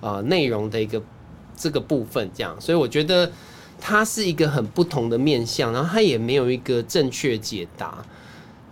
[0.00, 1.02] 呃内容的一个
[1.56, 3.30] 这个部分，这样，所以我觉得
[3.80, 8.04] 它是一个很不同的面向，然后他也没有一个正确解答。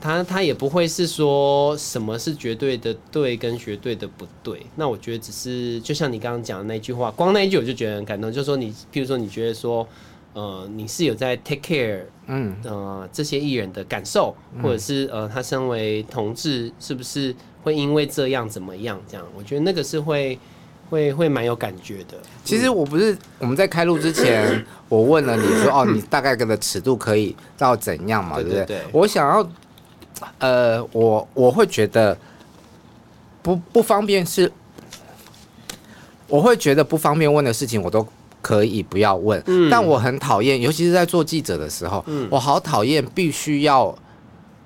[0.01, 4.67] 他他也不会是说什么是绝对的对跟绝对的不对。
[4.77, 8.31] 那我觉得只是就像你刚刚讲的那句话，光那一句我就觉得很感动。
[8.31, 9.89] 就是说你，譬如说你觉得说，
[10.35, 17.35] 呃，你是有在 take care，嗯，呃，这些艺人的感受，或者是呃，他身为同志，是不是
[17.65, 19.01] 会因为这样怎么样？
[19.11, 20.39] 这样，我觉得那个是会。
[20.91, 22.17] 会会蛮有感觉的。
[22.45, 28.37] 其实我不是我们在开录之前，我问了你说哦，你大概的尺度可以到怎样嘛？
[28.37, 28.83] 对不对？
[28.93, 29.49] 我想要，
[30.39, 32.17] 呃，我我会觉得
[33.43, 34.53] 不不方便是，
[36.29, 38.07] 我会觉得不方便问的事情，我都
[38.43, 39.43] 可以不要问。
[39.47, 39.71] 嗯。
[39.71, 43.93] 但我很讨厌，尤其是在做记者的时候，嗯，我好讨厌必须要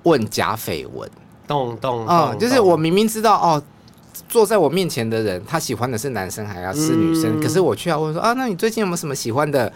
[0.03, 1.09] 问假绯闻。
[1.49, 3.61] 懂懂啊，就是我明明知道哦。
[4.29, 7.39] 坐在我面前的人，他喜欢的是男生还要是女生？
[7.39, 9.73] 嗯、可是我却要问说啊，那你最近有没有什么喜欢的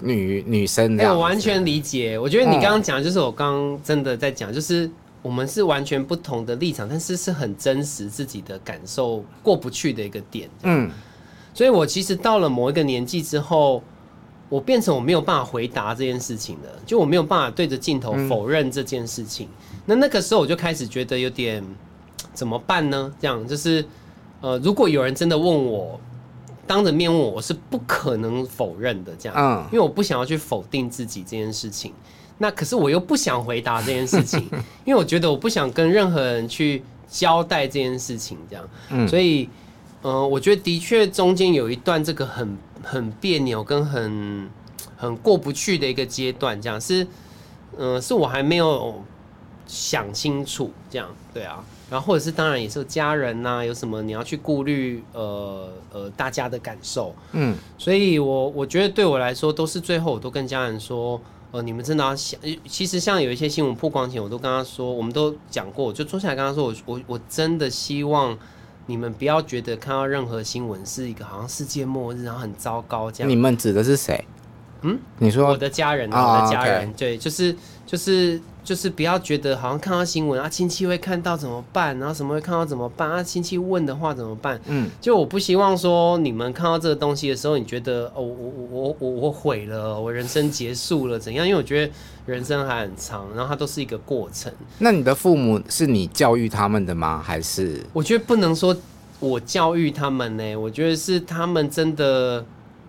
[0.00, 1.00] 女女生？
[1.00, 2.18] 哎、欸，我完全理解。
[2.18, 4.90] 我觉得你刚刚讲的就是我刚刚真的在讲，就是
[5.22, 10.50] 我们是完全不同的立场，但是是很真实自己的感受过不去的一个点。
[10.64, 10.90] 嗯，
[11.54, 13.82] 所以我其实到了某一个年纪之后，
[14.50, 19.48] 我变成我没有办法回答这件事情的，就我没有办法对着镜头否认这件事情。
[19.72, 21.64] 嗯、那那个时候我就开始觉得有点。
[22.32, 23.14] 怎么办呢？
[23.20, 23.84] 这样就是，
[24.40, 26.00] 呃，如果有人真的问我，
[26.66, 29.12] 当着面问我，我是不可能否认的。
[29.16, 31.92] 这样，嗯，因为我不想要去否定自己这件事情。
[32.38, 34.40] 那可是我又不想回答这件事情，
[34.84, 38.36] 因为我觉得我不想跟任何人去交代这件事情。
[38.50, 39.48] 这样，嗯，所以，
[40.02, 44.50] 呃，我觉得的确中间有一段这个很很别扭跟很
[44.96, 46.60] 很过不去的一个阶段。
[46.60, 47.04] 这样是，
[47.78, 49.00] 嗯、呃，是我还没有
[49.66, 50.70] 想清楚。
[50.90, 51.64] 这样，对啊。
[51.90, 61.20] 然后或者是当然也是家人呐、啊，有什么你要去顾虑呃呃大家的感受，嗯，所以我我觉得对我来说都是最后我都跟家人说，
[61.52, 68.36] 呃你们真的要想，其实像有一些新闻曝光前，我都跟他说，我们都讲过，我就坐下来跟他说，我我我真的希望
[68.86, 73.30] 你们不要觉得看到任何新闻是一个好像世界末日，然后很糟糕这样。
[73.30, 74.24] 你们指的是谁？
[74.80, 77.54] 嗯，你说我的家人，我的家人，对，就是
[77.86, 78.40] 就是。
[78.64, 81.96] 就是不要觉得好像看到新闻啊，亲戚会看到怎么办？
[81.98, 83.10] 然后什么会看到怎么办？
[83.10, 84.58] 啊，亲戚问的话怎么办？
[84.66, 91.46] 嗯，就我不希望说你们看到这个东西的时候，你觉得哦，我我我我我毁了，我人生结束了怎样？
[91.46, 91.92] 因为我觉得
[92.24, 94.50] 人生还很长，然后它都是一个过程。
[94.78, 97.22] 那你的父母是你教育他们的吗？
[97.22, 97.84] 还是？
[97.92, 98.74] 我觉得不能说
[99.20, 102.42] 我教育他们呢、欸，我觉得是他们真的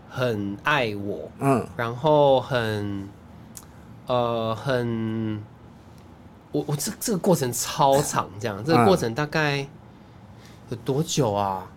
[0.09, 3.09] 很爱我，嗯，然后很
[4.07, 5.43] 呃很。
[6.55, 9.67] 我我这这个过程超长，这样这个过程大概
[10.69, 11.69] 有多久啊？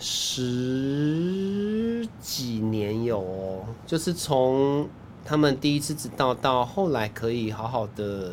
[0.00, 4.88] 十几年有哦，就是从
[5.24, 8.32] 他们第一次知道到后来可以好好的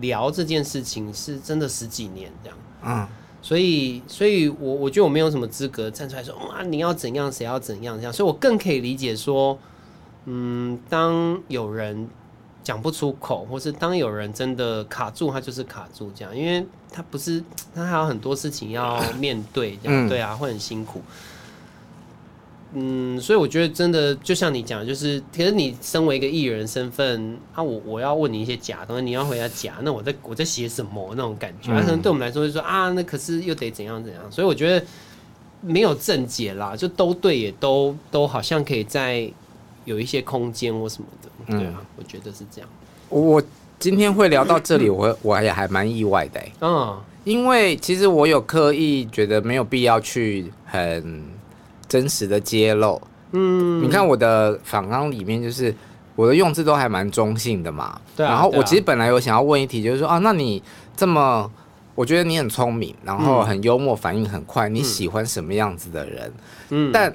[0.00, 2.58] 聊这件事情，是真的十几年这样。
[2.82, 3.06] 嗯，
[3.40, 9.56] 所以所以我我觉得我没有什么资格站出来说哇，你要怎样，谁要怎样这样，所以我更可以理解说，
[10.24, 12.08] 嗯，当有人。
[12.64, 17.40] 讲不出口，或是当有人真的卡住，他就是卡住这样，因为他不是，
[17.74, 21.02] 他还有很多事情要面对，这样对啊，会很辛苦。
[22.76, 34.84] 嗯，所以我觉得真的就像你讲，就是其实你身为一个艺人身份啊，我我要问你一些假东西，你要回答假，那我在我在写什么那种感觉，可能对我们来说就是说啊，那可是又得怎样怎样，所以我觉得
[35.60, 39.30] 没有正解啦，就都对，也都都好像可以在
[39.84, 41.58] 有一些空间或什么的。
[41.58, 42.70] 对啊，我觉得是这样。
[43.10, 43.42] 我
[43.78, 46.40] 今天会聊到这里，我我也还蛮意外的。
[46.60, 51.22] 嗯，因为其实我有刻意觉得没有必要去很
[51.86, 53.00] 真实的揭露。
[53.32, 55.74] 嗯，你看我的访纲里面，就是
[56.16, 58.00] 我的用字都还蛮中性的嘛。
[58.16, 58.30] 对啊。
[58.30, 60.62] 然后我其实本来有想要问一题，就是说啊，那你
[60.96, 61.50] 这么，
[61.94, 66.32] 我觉得你很聪明，然后很幽默，反应很快，你喜欢什么样子的人？
[66.70, 67.14] 嗯，但。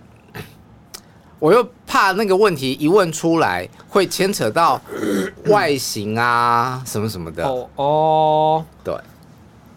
[1.40, 4.80] 我又怕那个问题一问出来会牵扯到
[5.48, 7.48] 外形啊什么什么的。
[7.48, 8.94] 哦哦，对，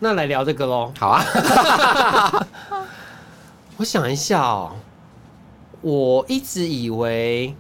[0.00, 0.92] 那来聊这个喽。
[0.98, 2.46] 好啊，
[3.78, 4.72] 我想一下哦，
[5.80, 7.54] 我一直以为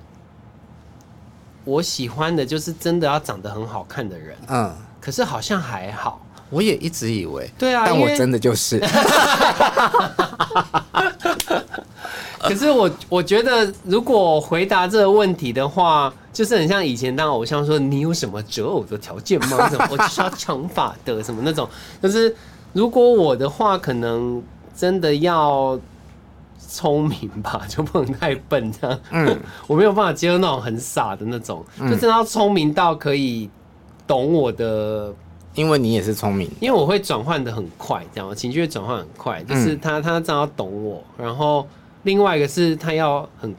[1.64, 6.20] 我喜欢的就是真的要长得很好看的人，嗯，可是好像还好，
[6.52, 8.78] 我也一直以为，对啊，但我真的就是。
[12.42, 19.68] 可是我我觉得，如果回答这个问题的话，就是很像以前当偶像说，你有什么择偶的条件吗？
[19.70, 21.68] 什么我就是要长发的什么那种。
[22.00, 22.34] 但是
[22.72, 24.42] 如果我的话，可能
[24.76, 25.78] 真的要
[26.68, 28.98] 聪明吧，就不能太笨这样。
[29.12, 29.38] 嗯，
[29.68, 33.48] 我没有办法接受那种很傻的那种，就真的要聪明到可以
[34.04, 35.14] 懂我的
[35.54, 41.66] 因为你也是聪明，因为我会转换的很快，这样我情绪会转换很快，就是他他这样要懂我，然后
[42.04, 43.54] 另外一个是他要很，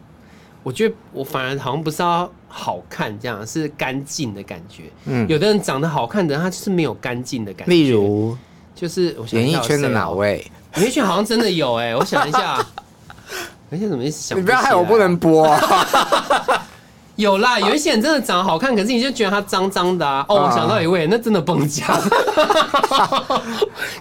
[0.63, 4.83] 我觉得我反而好像不是要好看这样，是干净的感觉。
[5.05, 7.71] 嗯，有的人长得好看的，他就是没有干净的感觉。
[7.71, 8.35] 例如，
[8.73, 10.45] 就是我想演艺圈的哪位？
[10.77, 12.55] 演艺圈好像真的有哎、欸，我想一下，
[13.69, 14.39] 而且怎么一直想不？
[14.41, 15.61] 你不要害我不能播、啊。
[17.15, 20.25] 有啦，有一些人真的长得好看，可是你就觉得他脏脏的啊。
[20.27, 21.87] 哦，我想到一位，那真的不能讲。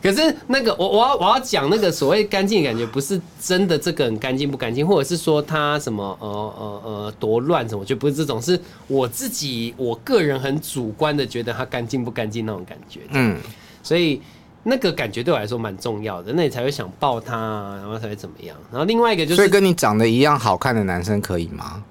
[0.03, 13.01] 可是那个，我我要我要讲那个所谓干净的感觉，不是真的这个很干净不干净，或者是说他什么呃呃呃多乱什么，就不是这种，是我自己我个人很主观的觉得他干净不干净那种感觉。
[13.11, 13.39] 嗯，
[13.83, 14.23] 所以
[14.63, 18.57] 那个感觉对我来说蛮重要的，那你才会想抱他啊，然后才会怎么样。
[18.71, 21.85] 然后另外一个就是，所以跟你长得一样好看的男生可以吗？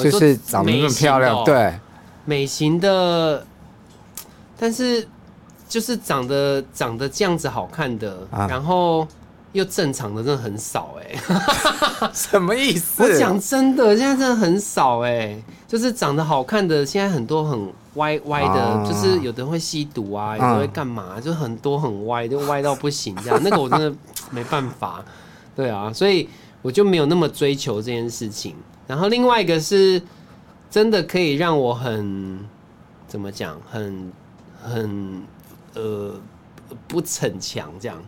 [0.00, 1.74] 就是长得那么漂亮，对，
[2.24, 3.44] 美型的，
[4.58, 5.06] 但是
[5.68, 9.06] 就是长得长得这样子好看的，然后
[9.52, 11.16] 又正常的，真的很少哎。
[12.12, 13.02] 什么意思？
[13.02, 15.36] 我讲真的，现在真的很少哎，
[15.66, 23.40] 就是长得好看的，现在很多很歪歪的，就是有的人会吸毒啊，有的会干嘛，就很多很歪，就歪到不行这样。
[23.42, 23.92] 那个我真的
[24.30, 25.02] 没办法，
[25.54, 26.28] 对啊，所以
[26.60, 28.54] 我就没有那么追求这件事情。
[28.86, 30.00] 然后另外一个是，
[30.70, 32.38] 真的可以让我很
[33.08, 34.12] 怎么讲，很
[34.62, 35.22] 很
[35.74, 36.14] 呃
[36.86, 38.00] 不逞强这样，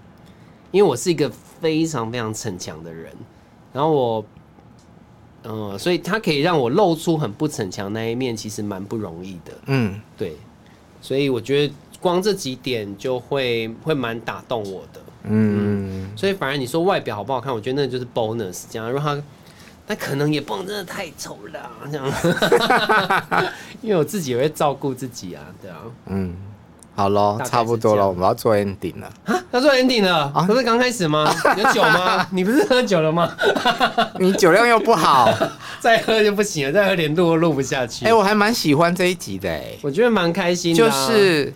[0.71, 1.29] 因为我是一个
[1.61, 3.13] 非常非常逞强的人，
[3.73, 4.25] 然后我，
[5.43, 9.53] 嗯，所以他可以让我露出很不逞强那一面，其实蛮不容易的。
[9.67, 10.37] 嗯，对，
[11.01, 15.01] 所以我觉得光这几点就会会蛮打动我的。
[15.25, 19.21] 嗯，嗯，所以反而你说外表好不好看，我觉得那就是 bonus，这样让他。
[19.89, 22.07] 那可能也不能真的太丑了，这样，
[23.81, 26.37] 因为我自己也会照顾自己啊，对啊，嗯，
[26.95, 31.35] 好喽，差不多了，我们要做 ending 了啊，要做 ending 了啊，不是刚开始吗？
[31.57, 32.27] 有酒吗？
[32.33, 33.33] 你不是喝酒了吗？
[34.21, 35.33] 你酒量又不好，
[35.81, 38.05] 再喝就不行了，再喝连录都录不下去。
[38.05, 41.53] 哎，我还蛮喜欢这一集的，哎，我觉得蛮开心的，就是。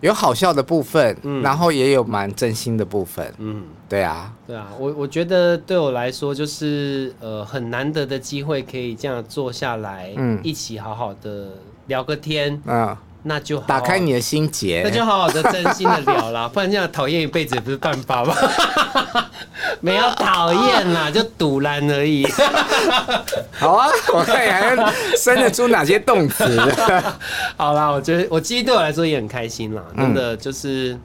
[0.00, 11.52] 有好笑的部分，嗯，然后也有蛮真心的部分，嗯，对啊，对啊，我我觉得对我来说就是呃很难得的机会，可以这样坐下来，嗯，一起好好的
[11.86, 12.96] 聊个天，嗯。
[13.28, 18.36] 那就好打开你的心结，那就好好的真心的聊啦， 不然这样讨厌一辈子也不是办法吧？
[19.82, 22.24] 没有讨厌啦，就赌烂而已。
[23.58, 24.76] 好啊，我看你还
[25.16, 26.60] 生得出哪些动词？
[27.56, 30.96] 好啦，我觉得我其实对我来说也很开心啦，真的就是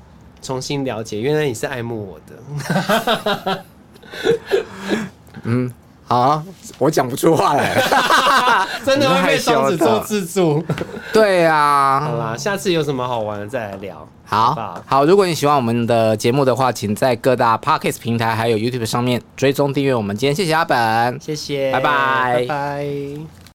[0.43, 3.63] 重新了解，原来你是爱慕我的。
[5.43, 5.73] 嗯。
[6.13, 6.43] 啊，
[6.77, 10.61] 我讲不出话来了， 真的会被双子座自助。
[11.13, 14.05] 对、啊，好啦，下次有什么好玩的再来聊。
[14.25, 20.15] 好好，好，如果你喜欢我们的节目的话，请在各大 Podcast 平台还有 YouTube 上面追踪订阅我们。
[20.15, 23.40] 今天谢谢阿本，谢谢，拜拜，拜拜。